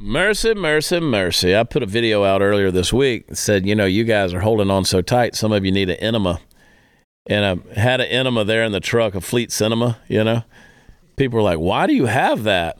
[0.00, 1.56] Mercy, mercy, mercy.
[1.56, 4.40] I put a video out earlier this week that said, you know, you guys are
[4.40, 5.34] holding on so tight.
[5.34, 6.40] Some of you need an enema.
[7.28, 10.44] And I had an enema there in the truck, a Fleet enema, you know.
[11.16, 12.78] People were like, why do you have that?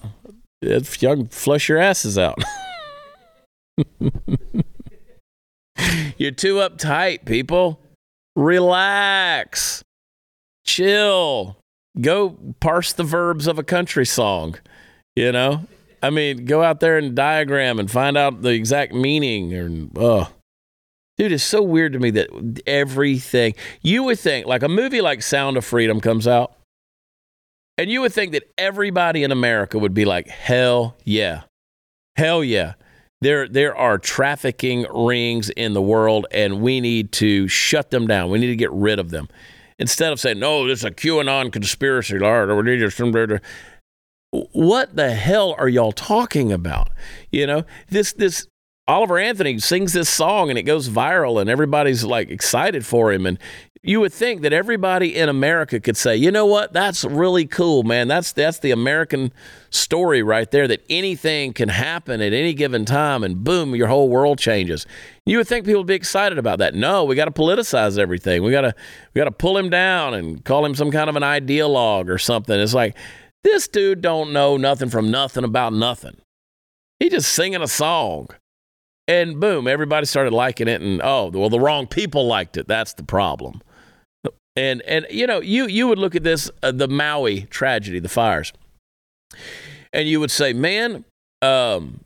[0.62, 2.42] If can flush your asses out.
[6.16, 7.81] You're too uptight, people.
[8.35, 9.85] Relax.
[10.64, 11.57] Chill.
[12.01, 14.57] Go parse the verbs of a country song,
[15.17, 15.67] you know?
[16.03, 19.53] I mean, go out there and diagram and find out the exact meaning.
[19.53, 20.31] and oh,
[21.17, 25.23] dude, it's so weird to me that everything you would think, like a movie like
[25.23, 26.55] Sound of Freedom comes out,
[27.77, 31.43] and you would think that everybody in America would be like, hell yeah,
[32.17, 32.75] hell yeah.
[33.21, 38.31] There, there are trafficking rings in the world, and we need to shut them down.
[38.31, 39.29] We need to get rid of them.
[39.79, 43.41] Instead of saying, no, this is a QAnon conspiracy, Lord, or to
[44.31, 46.91] what the hell are y'all talking about?
[47.31, 48.47] You know, this this
[48.87, 53.27] Oliver Anthony sings this song and it goes viral and everybody's like excited for him
[53.27, 53.38] and
[53.83, 56.73] you would think that everybody in America could say, "You know what?
[56.73, 58.09] That's really cool, man.
[58.09, 59.33] That's that's the American
[59.71, 64.09] story right there that anything can happen at any given time and boom, your whole
[64.09, 64.87] world changes."
[65.25, 66.75] You would think people would be excited about that.
[66.75, 68.43] No, we got to politicize everything.
[68.43, 68.75] We got to
[69.14, 72.19] we got to pull him down and call him some kind of an ideologue or
[72.19, 72.59] something.
[72.59, 72.97] It's like
[73.45, 76.17] this dude don't know nothing from nothing about nothing.
[76.99, 78.29] He just singing a song.
[79.07, 82.67] And boom, everybody started liking it and oh, well the wrong people liked it.
[82.67, 83.62] That's the problem.
[84.59, 88.09] And and you know, you you would look at this uh, the Maui tragedy, the
[88.09, 88.53] fires.
[89.92, 91.05] And you would say, "Man,
[91.42, 92.01] um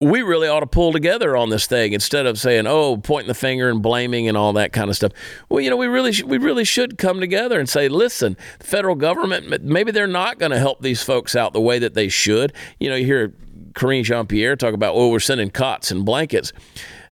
[0.00, 3.34] we really ought to pull together on this thing instead of saying, "Oh, pointing the
[3.34, 5.12] finger and blaming and all that kind of stuff."
[5.48, 8.66] Well, you know, we really sh- we really should come together and say, "Listen, the
[8.66, 12.08] federal government maybe they're not going to help these folks out the way that they
[12.08, 13.32] should." You know, you hear
[13.74, 16.52] Karine Jean-Pierre talk about, "Oh, we're sending cots and blankets."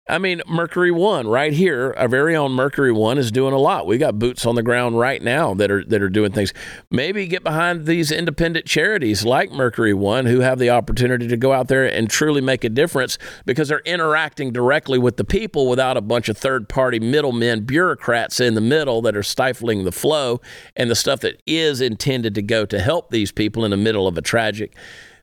[0.08, 3.88] I mean, Mercury One right here, our very own Mercury One is doing a lot.
[3.88, 6.52] We got boots on the ground right now that are that are doing things.
[6.92, 11.52] Maybe get behind these independent charities like Mercury One who have the opportunity to go
[11.52, 15.96] out there and truly make a difference because they're interacting directly with the people without
[15.96, 20.40] a bunch of third-party middlemen, bureaucrats in the middle that are stifling the flow
[20.76, 24.06] and the stuff that is intended to go to help these people in the middle
[24.06, 24.76] of a tragic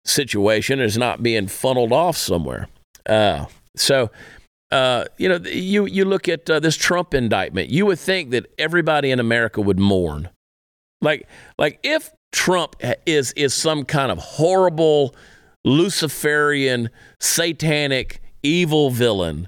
[0.04, 2.68] situation is not being funneled off somewhere.
[3.06, 3.46] Uh,
[3.78, 4.12] so
[4.74, 7.70] uh, you know, you you look at uh, this Trump indictment.
[7.70, 10.30] You would think that everybody in America would mourn,
[11.00, 11.28] like
[11.60, 15.16] like if Trump is is some kind of horrible
[15.64, 19.48] Luciferian, satanic, evil villain.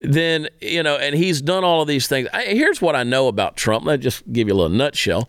[0.00, 2.26] Then you know, and he's done all of these things.
[2.32, 3.84] I, here's what I know about Trump.
[3.84, 5.28] Let me just give you a little nutshell.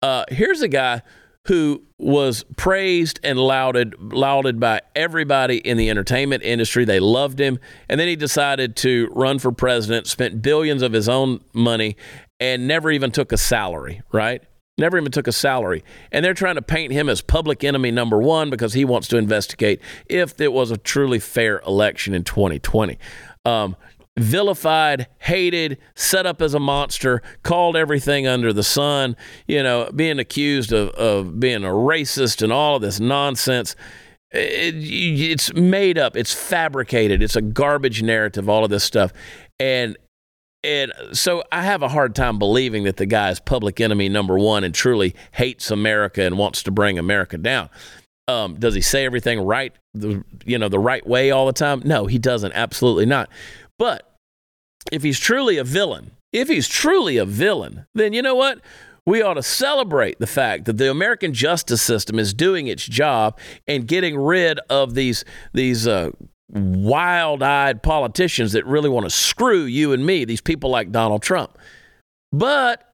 [0.00, 1.02] Uh, here's a guy
[1.46, 6.84] who was praised and lauded lauded by everybody in the entertainment industry.
[6.84, 11.08] They loved him, and then he decided to run for president, spent billions of his
[11.08, 11.96] own money,
[12.40, 14.02] and never even took a salary.
[14.12, 14.42] Right?
[14.76, 15.84] Never even took a salary.
[16.10, 19.18] And they're trying to paint him as public enemy number one because he wants to
[19.18, 22.98] investigate if it was a truly fair election in 2020.
[23.44, 23.76] Um,
[24.16, 30.18] vilified, hated, set up as a monster, called everything under the sun, you know, being
[30.18, 33.74] accused of, of being a racist and all of this nonsense.
[34.30, 39.12] It, it's made up, it's fabricated, it's a garbage narrative, all of this stuff.
[39.58, 39.96] And
[40.64, 44.38] and so I have a hard time believing that the guy is public enemy number
[44.38, 47.68] one and truly hates America and wants to bring America down.
[48.28, 51.82] Um, does he say everything right, the, you know, the right way all the time?
[51.84, 52.52] No, he doesn't.
[52.54, 53.28] Absolutely not.
[53.78, 54.10] But
[54.92, 58.60] if he's truly a villain, if he's truly a villain, then you know what?
[59.06, 63.38] We ought to celebrate the fact that the American justice system is doing its job
[63.66, 66.10] and getting rid of these these uh,
[66.48, 70.24] wild-eyed politicians that really want to screw you and me.
[70.24, 71.58] These people like Donald Trump.
[72.32, 72.93] But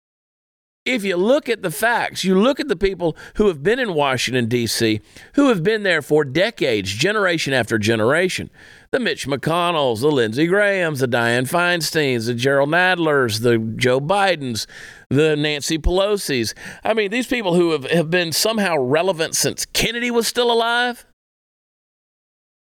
[0.85, 3.95] if you look at the facts, you look at the people who have been in
[3.95, 5.01] Washington, D.C.,
[5.35, 8.51] who have been there for decades, generation after generation
[8.95, 14.67] the Mitch McConnells, the Lindsey Grahams, the Dianne Feinsteins, the Jerrold Nadlers, the Joe Bidens,
[15.11, 16.55] the Nancy Pelosi's.
[16.85, 21.05] I mean, these people who have, have been somehow relevant since Kennedy was still alive.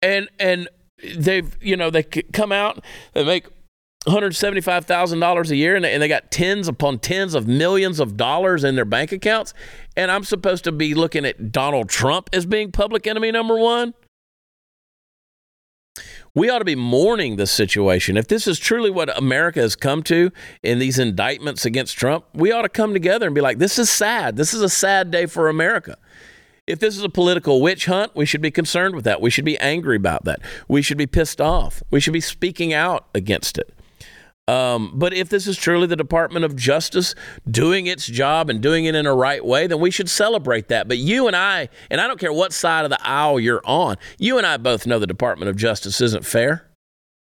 [0.02, 0.68] And, and
[1.16, 3.46] they've, you know, they come out, they make
[4.06, 8.84] $175,000 a year and they, got tens upon tens of millions of dollars in their
[8.84, 9.54] bank accounts.
[9.96, 13.94] And I'm supposed to be looking at Donald Trump as being public enemy number one?
[16.34, 18.16] we ought to be mourning this situation.
[18.16, 22.50] If this is truly what America has come to in these indictments against Trump, we
[22.50, 24.36] ought to come together and be like, this is sad.
[24.36, 25.96] This is a sad day for America.
[26.66, 29.20] If this is a political witch hunt, we should be concerned with that.
[29.20, 30.40] We should be angry about that.
[30.66, 31.82] We should be pissed off.
[31.90, 33.72] We should be speaking out against it.
[34.46, 37.14] Um, but if this is truly the Department of Justice
[37.50, 40.86] doing its job and doing it in a right way, then we should celebrate that.
[40.86, 43.96] But you and I, and I don't care what side of the aisle you're on,
[44.18, 46.70] you and I both know the Department of Justice isn't fair.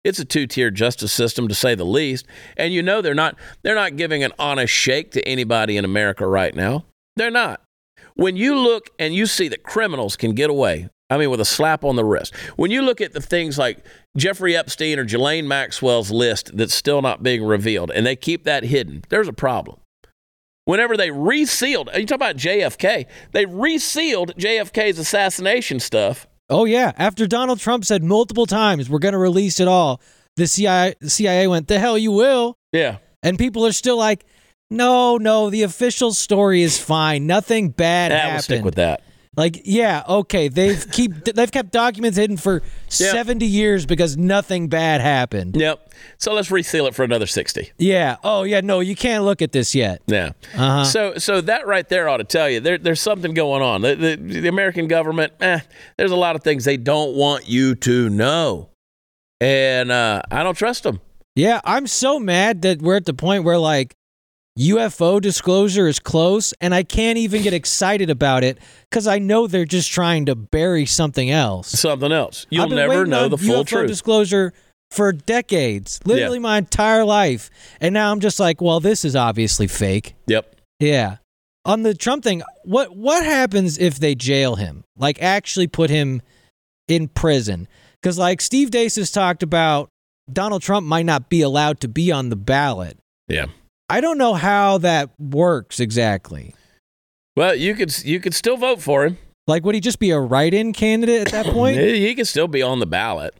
[0.04, 3.76] It's a two-tier justice system to say the least, and you know they're not they're
[3.76, 6.86] not giving an honest shake to anybody in America right now.
[7.17, 7.62] They're not.
[8.15, 11.45] When you look and you see that criminals can get away I mean, with a
[11.45, 12.36] slap on the wrist.
[12.56, 13.84] When you look at the things like
[14.15, 18.63] Jeffrey Epstein or Ghislaine Maxwell's list that's still not being revealed, and they keep that
[18.63, 19.80] hidden, there's a problem.
[20.65, 26.28] Whenever they resealed, you talk about JFK, they resealed JFK's assassination stuff.
[26.48, 30.00] Oh yeah, after Donald Trump said multiple times, "We're going to release it all,"
[30.36, 34.26] the CIA, the CIA went, "The hell you will." Yeah, and people are still like,
[34.69, 37.26] "No, no, the official story is fine.
[37.26, 39.02] Nothing bad that happened." We'll stick with that.
[39.36, 43.12] Like, yeah, okay, they've keep they've kept documents hidden for yep.
[43.12, 45.56] seventy years because nothing bad happened.
[45.56, 45.94] Yep.
[46.18, 47.72] So let's reseal it for another sixty.
[47.78, 48.18] Yeah.
[48.24, 48.62] Oh, yeah.
[48.62, 50.02] No, you can't look at this yet.
[50.08, 50.32] Yeah.
[50.56, 50.84] Uh-huh.
[50.84, 53.82] So, so that right there ought to tell you there, there's something going on.
[53.82, 55.60] The, the, the American government, eh,
[55.98, 58.70] there's a lot of things they don't want you to know,
[59.39, 61.02] and uh, I don't trust them.
[61.36, 63.96] Yeah, I'm so mad that we're at the point where like
[64.60, 68.58] UFO disclosure is close, and I can't even get excited about it
[68.89, 71.69] because I know they're just trying to bury something else.
[71.69, 72.45] Something else.
[72.50, 73.88] You'll never know the full UFO truth.
[73.88, 74.54] disclosure
[74.91, 76.43] for decades, literally yeah.
[76.43, 80.15] my entire life, and now I'm just like, well, this is obviously fake.
[80.28, 80.56] Yep.
[80.80, 81.17] Yeah.
[81.63, 84.84] On the Trump thing, what what happens if they jail him?
[84.98, 86.22] Like actually put him
[86.88, 87.67] in prison?
[88.02, 89.89] Because like Steve Deace has talked about,
[90.32, 92.98] Donald Trump might not be allowed to be on the ballot.
[93.28, 93.46] Yeah.
[93.90, 96.54] I don't know how that works exactly.
[97.35, 99.17] Well, you could you could still vote for him.
[99.48, 101.77] Like, would he just be a write-in candidate at that point?
[101.77, 103.33] he could still be on the ballot.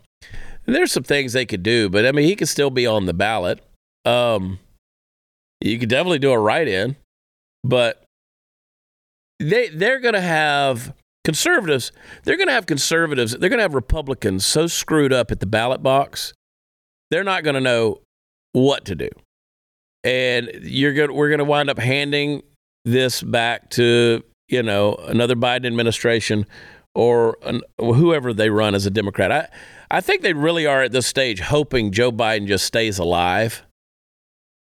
[0.66, 3.06] And there's some things they could do, but I mean, he could still be on
[3.06, 3.60] the ballot.
[4.06, 4.60] Um,
[5.62, 6.96] you could definitely do a write-in,
[7.64, 8.04] but
[9.40, 10.94] they they're going to have
[11.24, 11.92] conservatives.
[12.24, 13.36] They're going to have conservatives.
[13.38, 16.34] They're going to have Republicans so screwed up at the ballot box,
[17.12, 18.02] they're not going to know
[18.54, 19.10] what to do,
[20.04, 21.14] and you're going.
[21.14, 22.44] We're going to wind up handing
[22.86, 26.46] this back to you know another Biden administration
[26.96, 29.32] or an, whoever they run as a Democrat.
[29.32, 29.48] I
[29.92, 33.64] I think they really are at this stage hoping Joe Biden just stays alive.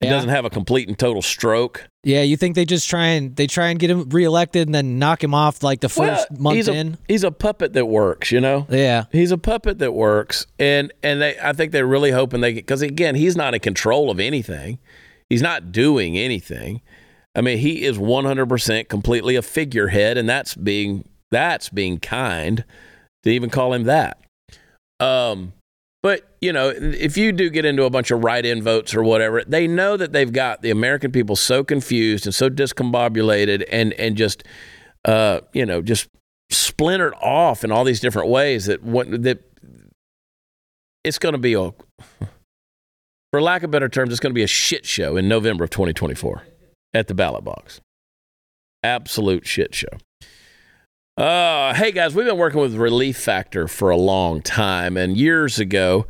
[0.00, 0.14] He Yeah.
[0.14, 1.86] doesn't have a complete and total stroke.
[2.04, 4.98] Yeah, you think they just try and they try and get him reelected and then
[4.98, 6.96] knock him off like the first Well, month he's a, in?
[7.06, 8.66] He's a puppet that works, you know.
[8.70, 9.04] Yeah.
[9.12, 12.80] He's a puppet that works, and and they I think they're really hoping they because
[12.80, 14.78] again he's not in control of anything.
[15.30, 16.82] He's not doing anything.
[17.34, 22.64] I mean, he is 100% completely a figurehead, and that's being that's being kind
[23.22, 24.18] to even call him that.
[24.98, 25.52] Um,
[26.02, 29.44] but you know, if you do get into a bunch of write-in votes or whatever,
[29.46, 34.16] they know that they've got the American people so confused and so discombobulated and and
[34.16, 34.42] just
[35.04, 36.08] uh, you know just
[36.50, 39.40] splintered off in all these different ways that what that
[41.04, 41.72] it's going to be a
[43.30, 45.70] for lack of better terms, it's going to be a shit show in November of
[45.70, 46.42] 2024
[46.94, 47.80] at the ballot box.
[48.82, 49.88] Absolute shit show.
[51.16, 55.58] Uh, hey guys, we've been working with Relief Factor for a long time, and years
[55.58, 56.06] ago,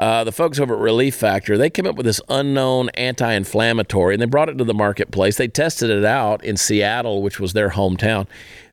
[0.00, 4.20] uh, the folks over at Relief Factor they came up with this unknown anti-inflammatory, and
[4.20, 5.36] they brought it to the marketplace.
[5.36, 8.26] They tested it out in Seattle, which was their hometown.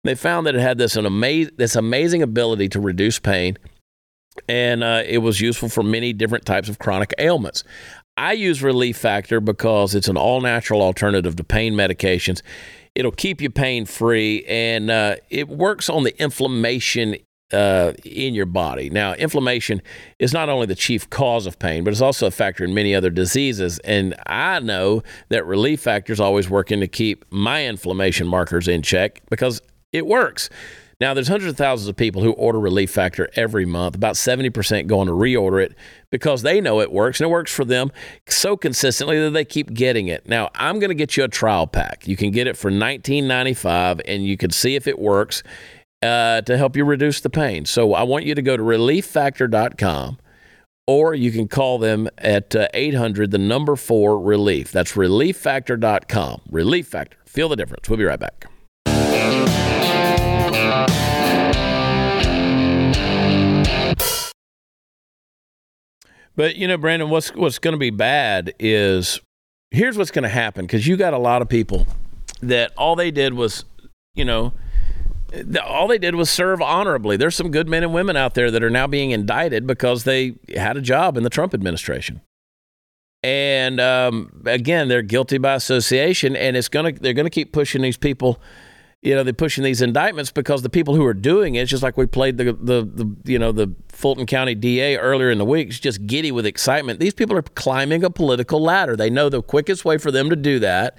[0.04, 3.58] They found that it had this an ama- this amazing ability to reduce pain,
[4.48, 7.64] and uh, it was useful for many different types of chronic ailments.
[8.18, 12.42] I use Relief Factor because it's an all natural alternative to pain medications.
[12.96, 17.18] It'll keep you pain free and uh, it works on the inflammation
[17.54, 18.90] uh, in your body.
[18.90, 19.82] Now, inflammation
[20.20, 22.94] is not only the chief cause of pain, but it's also a factor in many
[22.94, 23.80] other diseases.
[23.80, 28.82] And I know that Relief Factor is always working to keep my inflammation markers in
[28.82, 29.62] check because
[29.94, 30.50] it works.
[31.00, 33.94] Now, there's hundreds of thousands of people who order Relief Factor every month.
[33.94, 35.76] About 70% go on to reorder it
[36.12, 37.92] because they know it works and it works for them
[38.28, 40.28] so consistently that they keep getting it.
[40.28, 42.08] Now, I'm going to get you a trial pack.
[42.08, 45.44] You can get it for $19.95 and you can see if it works
[46.02, 47.66] uh, to help you reduce the pain.
[47.66, 50.18] So I want you to go to relieffactor.com
[50.88, 54.72] or you can call them at uh, 800 the number 4 relief.
[54.72, 56.42] That's relieffactor.com.
[56.50, 57.18] Relief Factor.
[57.26, 57.88] Feel the difference.
[57.88, 58.48] We'll be right back.
[66.38, 69.20] But you know, Brandon, what's what's going to be bad is
[69.72, 71.86] here's what's going to happen because you got a lot of people
[72.42, 73.66] that all they did was,
[74.14, 74.54] you know,
[75.30, 77.18] the, all they did was serve honorably.
[77.18, 80.36] There's some good men and women out there that are now being indicted because they
[80.56, 82.22] had a job in the Trump administration.
[83.24, 87.98] And um, again, they're guilty by association, and it's gonna they're gonna keep pushing these
[87.98, 88.40] people.
[89.04, 91.84] You know, they're pushing these indictments because the people who are doing it, it's just
[91.84, 95.46] like we played the the, the you know the Fulton County DA earlier in the
[95.46, 97.00] week, it's just giddy with excitement.
[97.00, 98.96] These people are climbing a political ladder.
[98.96, 100.98] They know the quickest way for them to do that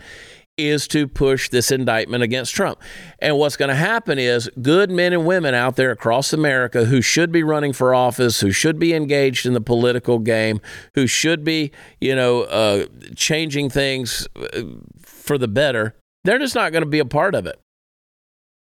[0.59, 2.83] is to push this indictment against Trump.
[3.21, 7.01] And what's going to happen is good men and women out there across America who
[7.01, 10.61] should be running for office, who should be engaged in the political game,
[10.95, 11.71] who should be,
[12.01, 14.63] you know, uh, changing things uh,
[15.01, 15.95] for the better,
[16.25, 17.61] they're just not going to be a part of it.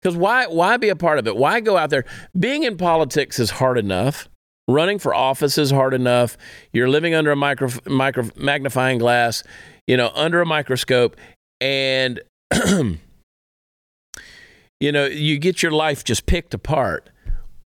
[0.00, 1.36] Because why, why be a part of it?
[1.36, 2.04] Why go out there?
[2.38, 4.28] Being in politics is hard enough.
[4.68, 6.36] Running for office is hard enough.
[6.72, 9.42] You're living under a micro, micro magnifying glass,
[9.86, 11.16] you know, under a microscope
[11.60, 12.20] and
[14.80, 17.10] you know you get your life just picked apart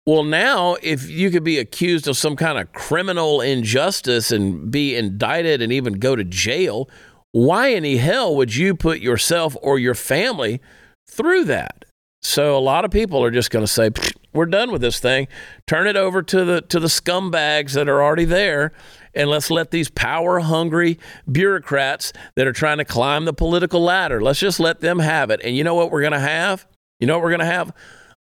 [0.05, 4.95] well now if you could be accused of some kind of criminal injustice and be
[4.95, 6.89] indicted and even go to jail
[7.31, 10.61] why in the hell would you put yourself or your family
[11.09, 11.85] through that
[12.23, 13.91] so a lot of people are just going to say
[14.33, 15.27] we're done with this thing.
[15.67, 18.71] Turn it over to the to the scumbags that are already there
[19.13, 20.97] and let's let these power hungry
[21.31, 25.41] bureaucrats that are trying to climb the political ladder let's just let them have it.
[25.43, 26.65] And you know what we're going to have?
[26.99, 27.73] You know what we're going to have?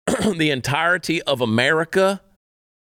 [0.38, 2.22] The entirety of america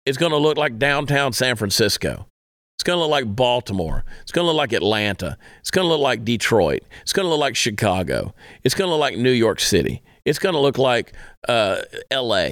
[0.07, 2.27] is going to look like downtown san francisco.
[2.75, 4.03] It's going to look like baltimore.
[4.23, 5.37] It's going to look like atlanta.
[5.59, 6.81] It's going to look like detroit.
[7.03, 8.33] It's going to look like chicago.
[8.63, 11.13] It's going to look like new york city it's going to look like
[11.47, 12.49] uh, la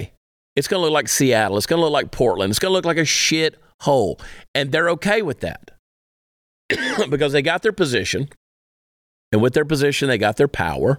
[0.56, 2.74] it's going to look like seattle it's going to look like portland it's going to
[2.74, 4.20] look like a shit hole.
[4.54, 5.70] And they're okay with that
[7.10, 8.28] because they got their position.
[9.32, 10.98] And with their position, they got their power.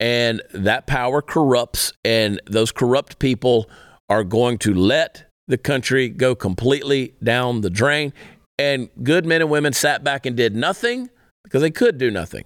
[0.00, 1.92] And that power corrupts.
[2.04, 3.68] And those corrupt people
[4.08, 8.12] are going to let the country go completely down the drain.
[8.58, 11.10] And good men and women sat back and did nothing
[11.44, 12.44] because they could do nothing.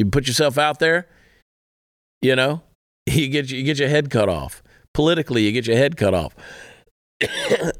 [0.00, 1.06] You put yourself out there,
[2.22, 2.62] you know,
[3.06, 4.62] you get you get your head cut off.
[4.94, 6.34] Politically, you get your head cut off.
[7.20, 7.72] and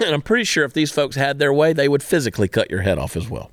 [0.00, 2.98] I'm pretty sure if these folks had their way, they would physically cut your head
[2.98, 3.50] off as well.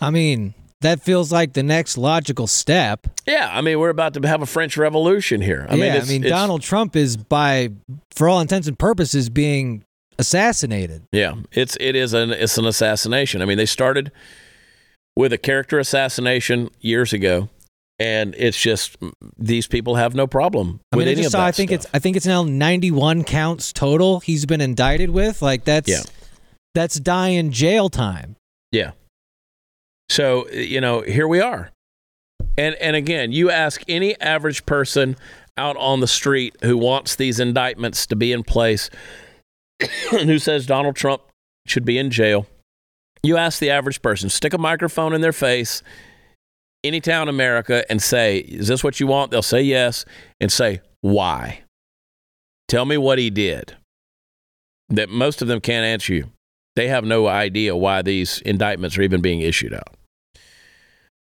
[0.00, 3.06] I mean, that feels like the next logical step.
[3.24, 5.64] Yeah, I mean, we're about to have a French Revolution here.
[5.70, 7.70] I yeah, mean, I mean, Donald Trump is by,
[8.10, 9.84] for all intents and purposes, being
[10.18, 11.04] assassinated.
[11.12, 13.42] Yeah, it's it is an it's an assassination.
[13.42, 14.10] I mean, they started
[15.18, 17.48] with a character assassination years ago,
[17.98, 18.96] and it's just
[19.36, 21.44] these people have no problem I with mean, I any just of saw.
[21.44, 21.84] I think stuff.
[21.84, 21.90] it's.
[21.92, 24.20] I think it's now ninety-one counts total.
[24.20, 25.42] He's been indicted with.
[25.42, 25.88] Like that's.
[25.88, 26.02] Yeah.
[26.74, 28.36] That's dying jail time.
[28.70, 28.92] Yeah.
[30.10, 31.72] So, you know, here we are.
[32.56, 35.16] And and again, you ask any average person
[35.56, 38.90] out on the street who wants these indictments to be in place
[40.12, 41.22] and who says Donald Trump
[41.66, 42.46] should be in jail.
[43.22, 45.82] You ask the average person, stick a microphone in their face
[46.84, 50.04] any town in America and say, "Is this what you want?" They'll say yes
[50.40, 51.62] and say, "Why?"
[52.68, 53.76] Tell me what he did.
[54.90, 56.30] That most of them can't answer you.
[56.76, 59.96] They have no idea why these indictments are even being issued out.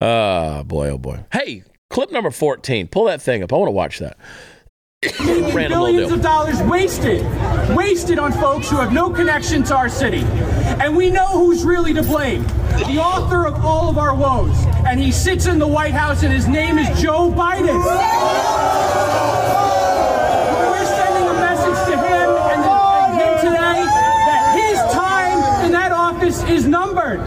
[0.01, 1.23] Ah, boy, oh boy.
[1.31, 2.87] Hey, clip number 14.
[2.87, 3.53] Pull that thing up.
[3.53, 4.17] I want to watch that.
[5.17, 7.25] Billions of dollars wasted,
[7.73, 10.25] wasted on folks who have no connection to our city.
[10.79, 12.43] And we know who's really to blame.
[12.87, 14.55] The author of all of our woes.
[14.85, 17.75] And he sits in the White House and his name is Joe Biden.
[20.69, 25.91] We're sending a message to him and, and him today that his time in that
[25.91, 27.19] office is numbered.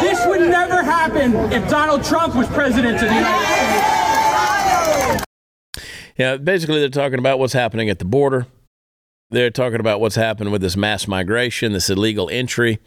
[0.00, 5.24] This would never happen if Donald Trump was president of the United States.
[6.16, 8.46] Yeah, basically, they're talking about what's happening at the border.
[9.30, 12.78] They're talking about what's happened with this mass migration, this illegal entry,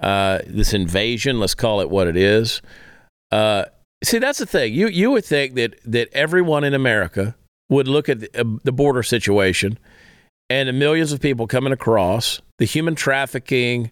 [0.00, 1.40] uh, this invasion.
[1.40, 2.60] Let's call it what it is.
[3.30, 3.64] Uh,
[4.04, 4.74] see, that's the thing.
[4.74, 7.36] You you would think that that everyone in America
[7.70, 9.78] would look at the, uh, the border situation
[10.50, 13.90] and the millions of people coming across, the human trafficking,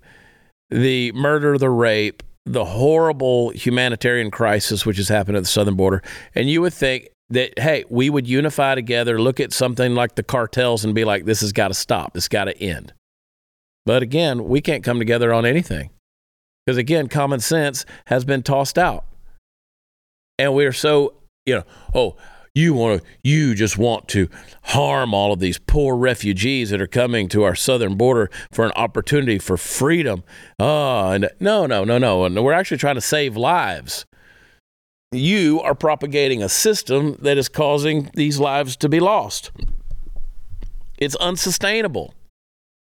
[0.70, 6.02] the murder, the rape, the horrible humanitarian crisis which has happened at the southern border,
[6.34, 10.22] and you would think that hey, we would unify together, look at something like the
[10.22, 12.92] cartels, and be like, this has got to stop, this got to end.
[13.84, 15.90] But again, we can't come together on anything
[16.64, 19.04] because again, common sense has been tossed out,
[20.38, 21.14] and we're so
[21.44, 21.64] you know,
[21.94, 22.16] oh.
[22.58, 24.30] You want to, you just want to
[24.62, 28.72] harm all of these poor refugees that are coming to our southern border for an
[28.76, 30.24] opportunity for freedom.
[30.58, 32.24] Oh, and no, no, no, no.
[32.24, 34.06] And we're actually trying to save lives
[35.12, 39.50] you are propagating a system that is causing these lives to be lost.
[40.98, 42.14] It's unsustainable.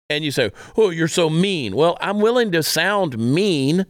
[0.10, 1.76] And you say, oh, you're so mean.
[1.76, 3.86] Well, I'm willing to sound mean,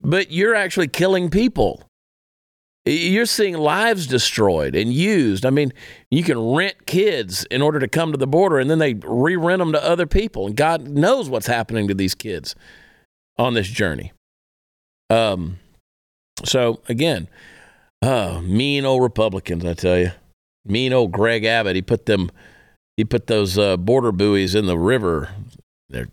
[0.00, 1.84] but you're actually killing people.
[2.84, 5.46] You're seeing lives destroyed and used.
[5.46, 5.72] I mean,
[6.10, 9.36] you can rent kids in order to come to the border and then they re
[9.36, 10.48] rent them to other people.
[10.48, 12.56] And God knows what's happening to these kids
[13.38, 14.12] on this journey.
[15.10, 15.58] Um,
[16.44, 17.28] so again,
[18.02, 20.12] uh, mean old Republicans, I tell you,
[20.64, 21.76] mean old Greg Abbott.
[21.76, 22.30] He put them,
[22.96, 25.30] he put those uh, border buoys in the river.
[25.88, 26.06] They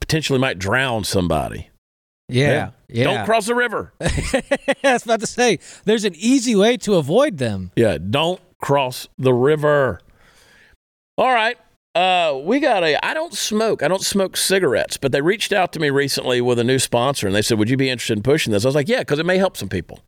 [0.00, 1.70] potentially might drown somebody.
[2.28, 3.04] Yeah, yeah.
[3.04, 3.92] Don't cross the river.
[4.00, 7.70] I was about to say, there's an easy way to avoid them.
[7.76, 10.00] Yeah, don't cross the river.
[11.18, 11.58] All right.
[11.94, 13.04] Uh, we got a.
[13.06, 13.82] I don't smoke.
[13.82, 17.28] I don't smoke cigarettes, but they reached out to me recently with a new sponsor,
[17.28, 19.20] and they said, "Would you be interested in pushing this?" I was like, "Yeah," because
[19.20, 20.00] it may help some people.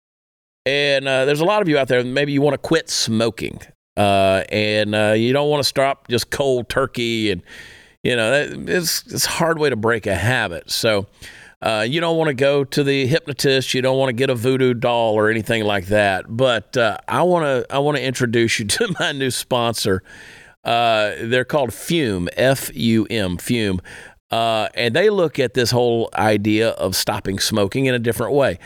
[0.65, 2.03] And uh, there's a lot of you out there.
[2.03, 3.61] Maybe you want to quit smoking,
[3.97, 7.43] uh, and uh, you don't want to stop just cold turkey, and
[8.03, 8.33] you know
[8.67, 10.71] it's it's a hard way to break a habit.
[10.71, 11.07] So.
[11.63, 13.73] Uh, you don't want to go to the hypnotist.
[13.73, 16.27] You don't want to get a voodoo doll or anything like that.
[16.29, 20.03] But uh, I want to I want to introduce you to my new sponsor.
[20.67, 23.81] Uh, they're called Fume, F U M, Fume,
[24.31, 28.59] uh, and they look at this whole idea of stopping smoking in a different way.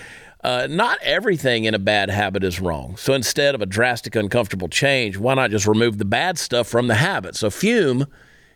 [0.42, 2.96] Uh, not everything in a bad habit is wrong.
[2.96, 6.88] So instead of a drastic, uncomfortable change, why not just remove the bad stuff from
[6.88, 7.36] the habit?
[7.36, 8.06] So Fume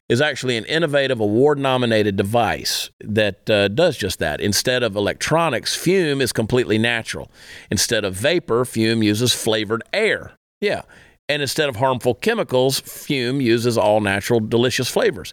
[0.08, 4.40] is actually an innovative award nominated device that uh, does just that.
[4.40, 7.30] Instead of electronics, fume is completely natural.
[7.70, 10.32] Instead of vapor, fume uses flavored air.
[10.60, 10.82] Yeah.
[11.28, 15.32] And instead of harmful chemicals, fume uses all natural, delicious flavors.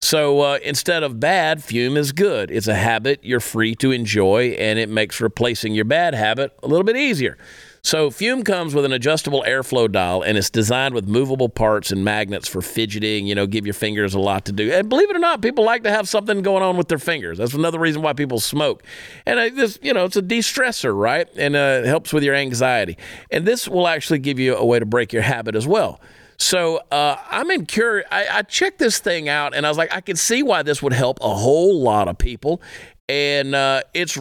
[0.00, 2.50] So uh, instead of bad, fume is good.
[2.50, 6.68] It's a habit you're free to enjoy, and it makes replacing your bad habit a
[6.68, 7.38] little bit easier.
[7.84, 12.04] So Fume comes with an adjustable airflow dial and it's designed with movable parts and
[12.04, 14.70] magnets for fidgeting, you know, give your fingers a lot to do.
[14.70, 17.38] And believe it or not, people like to have something going on with their fingers.
[17.38, 18.84] That's another reason why people smoke.
[19.26, 21.28] And uh, this, you know, it's a de-stressor, right?
[21.36, 22.96] And uh, helps with your anxiety.
[23.32, 26.00] And this will actually give you a way to break your habit as well.
[26.38, 28.06] So uh, I'm in curious.
[28.12, 30.82] I, I checked this thing out, and I was like, I can see why this
[30.82, 32.62] would help a whole lot of people.
[33.08, 34.16] And uh, it's,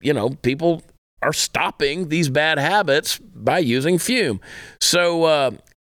[0.00, 0.82] you know, people
[1.22, 4.40] are stopping these bad habits by using fume.
[4.80, 5.50] So uh,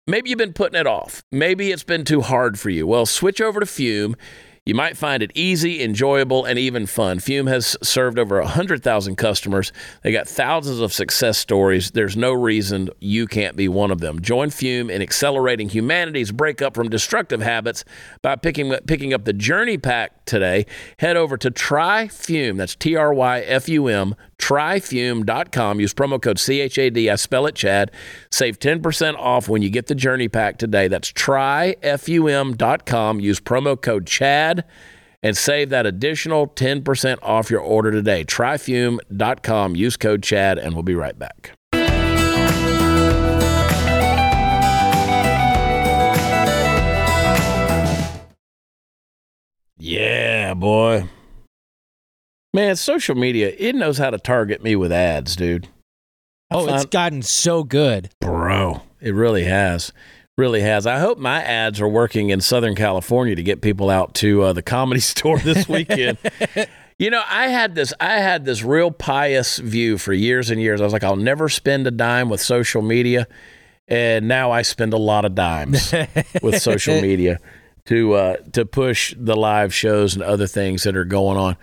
[0.07, 1.23] maybe you've been putting it off.
[1.31, 2.87] Maybe it's been too hard for you.
[2.87, 4.15] Well, switch over to fume.
[4.63, 7.19] You might find it easy, enjoyable, and even fun.
[7.19, 9.73] Fume has served over 100,000 customers.
[10.03, 11.91] They got thousands of success stories.
[11.91, 14.21] There's no reason you can't be one of them.
[14.21, 17.83] Join Fume in accelerating humanity's breakup from destructive habits
[18.21, 20.65] by picking, picking up the Journey Pack today.
[20.97, 25.79] Head over to Try Fume, that's T R Y F U M, tryfum.com.
[25.79, 26.97] Use promo code CHAD.
[26.97, 27.91] I spell it Chad.
[28.31, 30.87] Save 10% off when you get the Journey Pack today.
[30.87, 33.19] That's tryfum.com.
[33.19, 34.63] Use promo code CHAD
[35.21, 38.23] and save that additional 10% off your order today.
[38.23, 39.75] Tryfum.com.
[39.75, 41.51] Use code CHAD, and we'll be right back.
[49.83, 51.09] Yeah, boy.
[52.53, 55.69] Man, social media, it knows how to target me with ads, dude.
[56.51, 58.11] I Oh, it's gotten so good.
[58.19, 59.91] Bro, it really has.
[60.37, 60.85] Really has.
[60.85, 64.53] I hope my ads are working in Southern California to get people out to uh,
[64.53, 66.19] the comedy store this weekend.
[66.99, 70.79] you know, I had this I had this real pious view for years and years.
[70.79, 73.27] I was like, I'll never spend a dime with social media.
[73.87, 75.91] And now I spend a lot of dimes
[76.43, 77.39] with social media
[77.85, 81.57] to uh, to push the live shows and other things that are going on.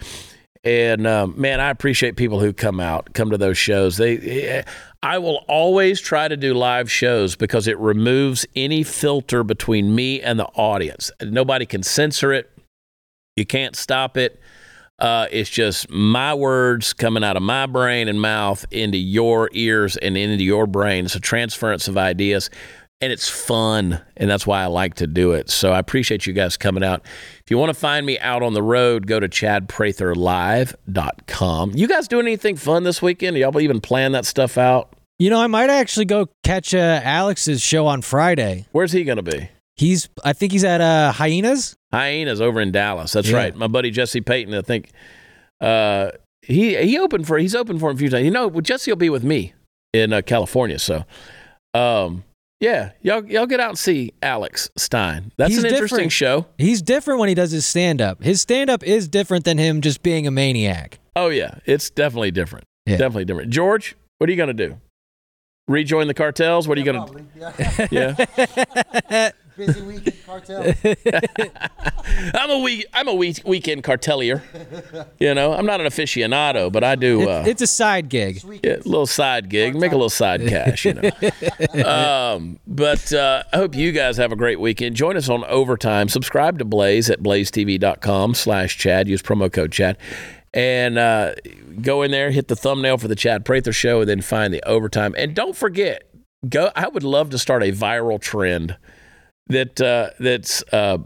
[0.65, 3.97] And um, man, I appreciate people who come out, come to those shows.
[3.97, 4.65] They,
[5.03, 10.21] I will always try to do live shows because it removes any filter between me
[10.21, 11.11] and the audience.
[11.23, 12.51] Nobody can censor it.
[13.37, 14.41] You can't stop it.
[14.99, 19.97] Uh, it's just my words coming out of my brain and mouth into your ears
[19.97, 21.05] and into your brain.
[21.05, 22.51] It's a transference of ideas
[23.01, 25.51] and it's fun and that's why i like to do it.
[25.51, 27.03] So i appreciate you guys coming out.
[27.05, 32.09] If you want to find me out on the road go to chadpratherlive.com you guys
[32.09, 33.37] doing anything fun this weekend?
[33.37, 34.93] Y'all even plan that stuff out?
[35.19, 38.67] You know, I might actually go catch uh, Alex's show on Friday.
[38.73, 39.49] where's he going to be?
[39.75, 41.77] He's, I think he's at uh, Hyenas.
[41.93, 43.13] hyenas over in dallas.
[43.13, 43.37] That's Yeah.
[43.37, 43.57] right.
[43.57, 44.91] My buddy jesse payton i think
[45.61, 46.11] uh,
[46.43, 48.25] he he opened for he's opened for him a few times.
[48.25, 49.55] You know jesse will be with me
[49.93, 51.05] in uh, california so
[51.75, 52.23] um
[52.61, 56.13] yeah y'all y'all get out and see alex stein that's He's an interesting different.
[56.13, 58.23] show He's different when he does his stand up.
[58.23, 60.99] His stand up is different than him just being a maniac.
[61.15, 62.65] Oh yeah, it's definitely different.
[62.87, 62.97] Yeah.
[62.97, 63.51] Definitely different.
[63.51, 64.79] George, what are you gonna do?
[65.69, 66.67] Rejoin the cartels?
[66.67, 67.07] What are you gonna?
[67.07, 67.27] Probably,
[67.91, 68.17] yeah.
[69.11, 70.73] Yeah, Busy week in cartel.
[72.35, 72.87] I'm a week.
[72.95, 74.43] I'm a week, weekend cartelier.
[75.19, 77.23] You know, I'm not an aficionado, but I do.
[77.23, 78.41] It- Uh, it's a side gig.
[78.63, 81.85] yeah, a little side gig, make a little side cash, you know.
[81.85, 84.95] um, but uh, I hope you guys have a great weekend.
[84.97, 86.09] Join us on Overtime.
[86.09, 89.09] Subscribe to Blaze at blazetv.com slash Chad.
[89.09, 89.99] Use promo code Chad.
[90.55, 91.35] And uh,
[91.83, 94.63] go in there, hit the thumbnail for the Chad Prather Show, and then find the
[94.67, 95.15] Overtime.
[95.19, 96.05] And don't forget,
[96.49, 96.71] go.
[96.77, 98.77] I would love to start a viral trend
[99.49, 100.99] that uh, that's uh,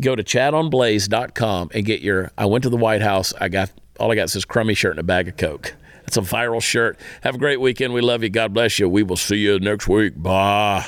[0.00, 3.32] go to chadonblaze.com and get your I went to the White House.
[3.40, 5.74] I got all I got is this crummy shirt and a bag of Coke.
[6.06, 6.98] It's a viral shirt.
[7.22, 7.92] Have a great weekend.
[7.92, 8.30] We love you.
[8.30, 8.88] God bless you.
[8.88, 10.14] We will see you next week.
[10.16, 10.86] Bye.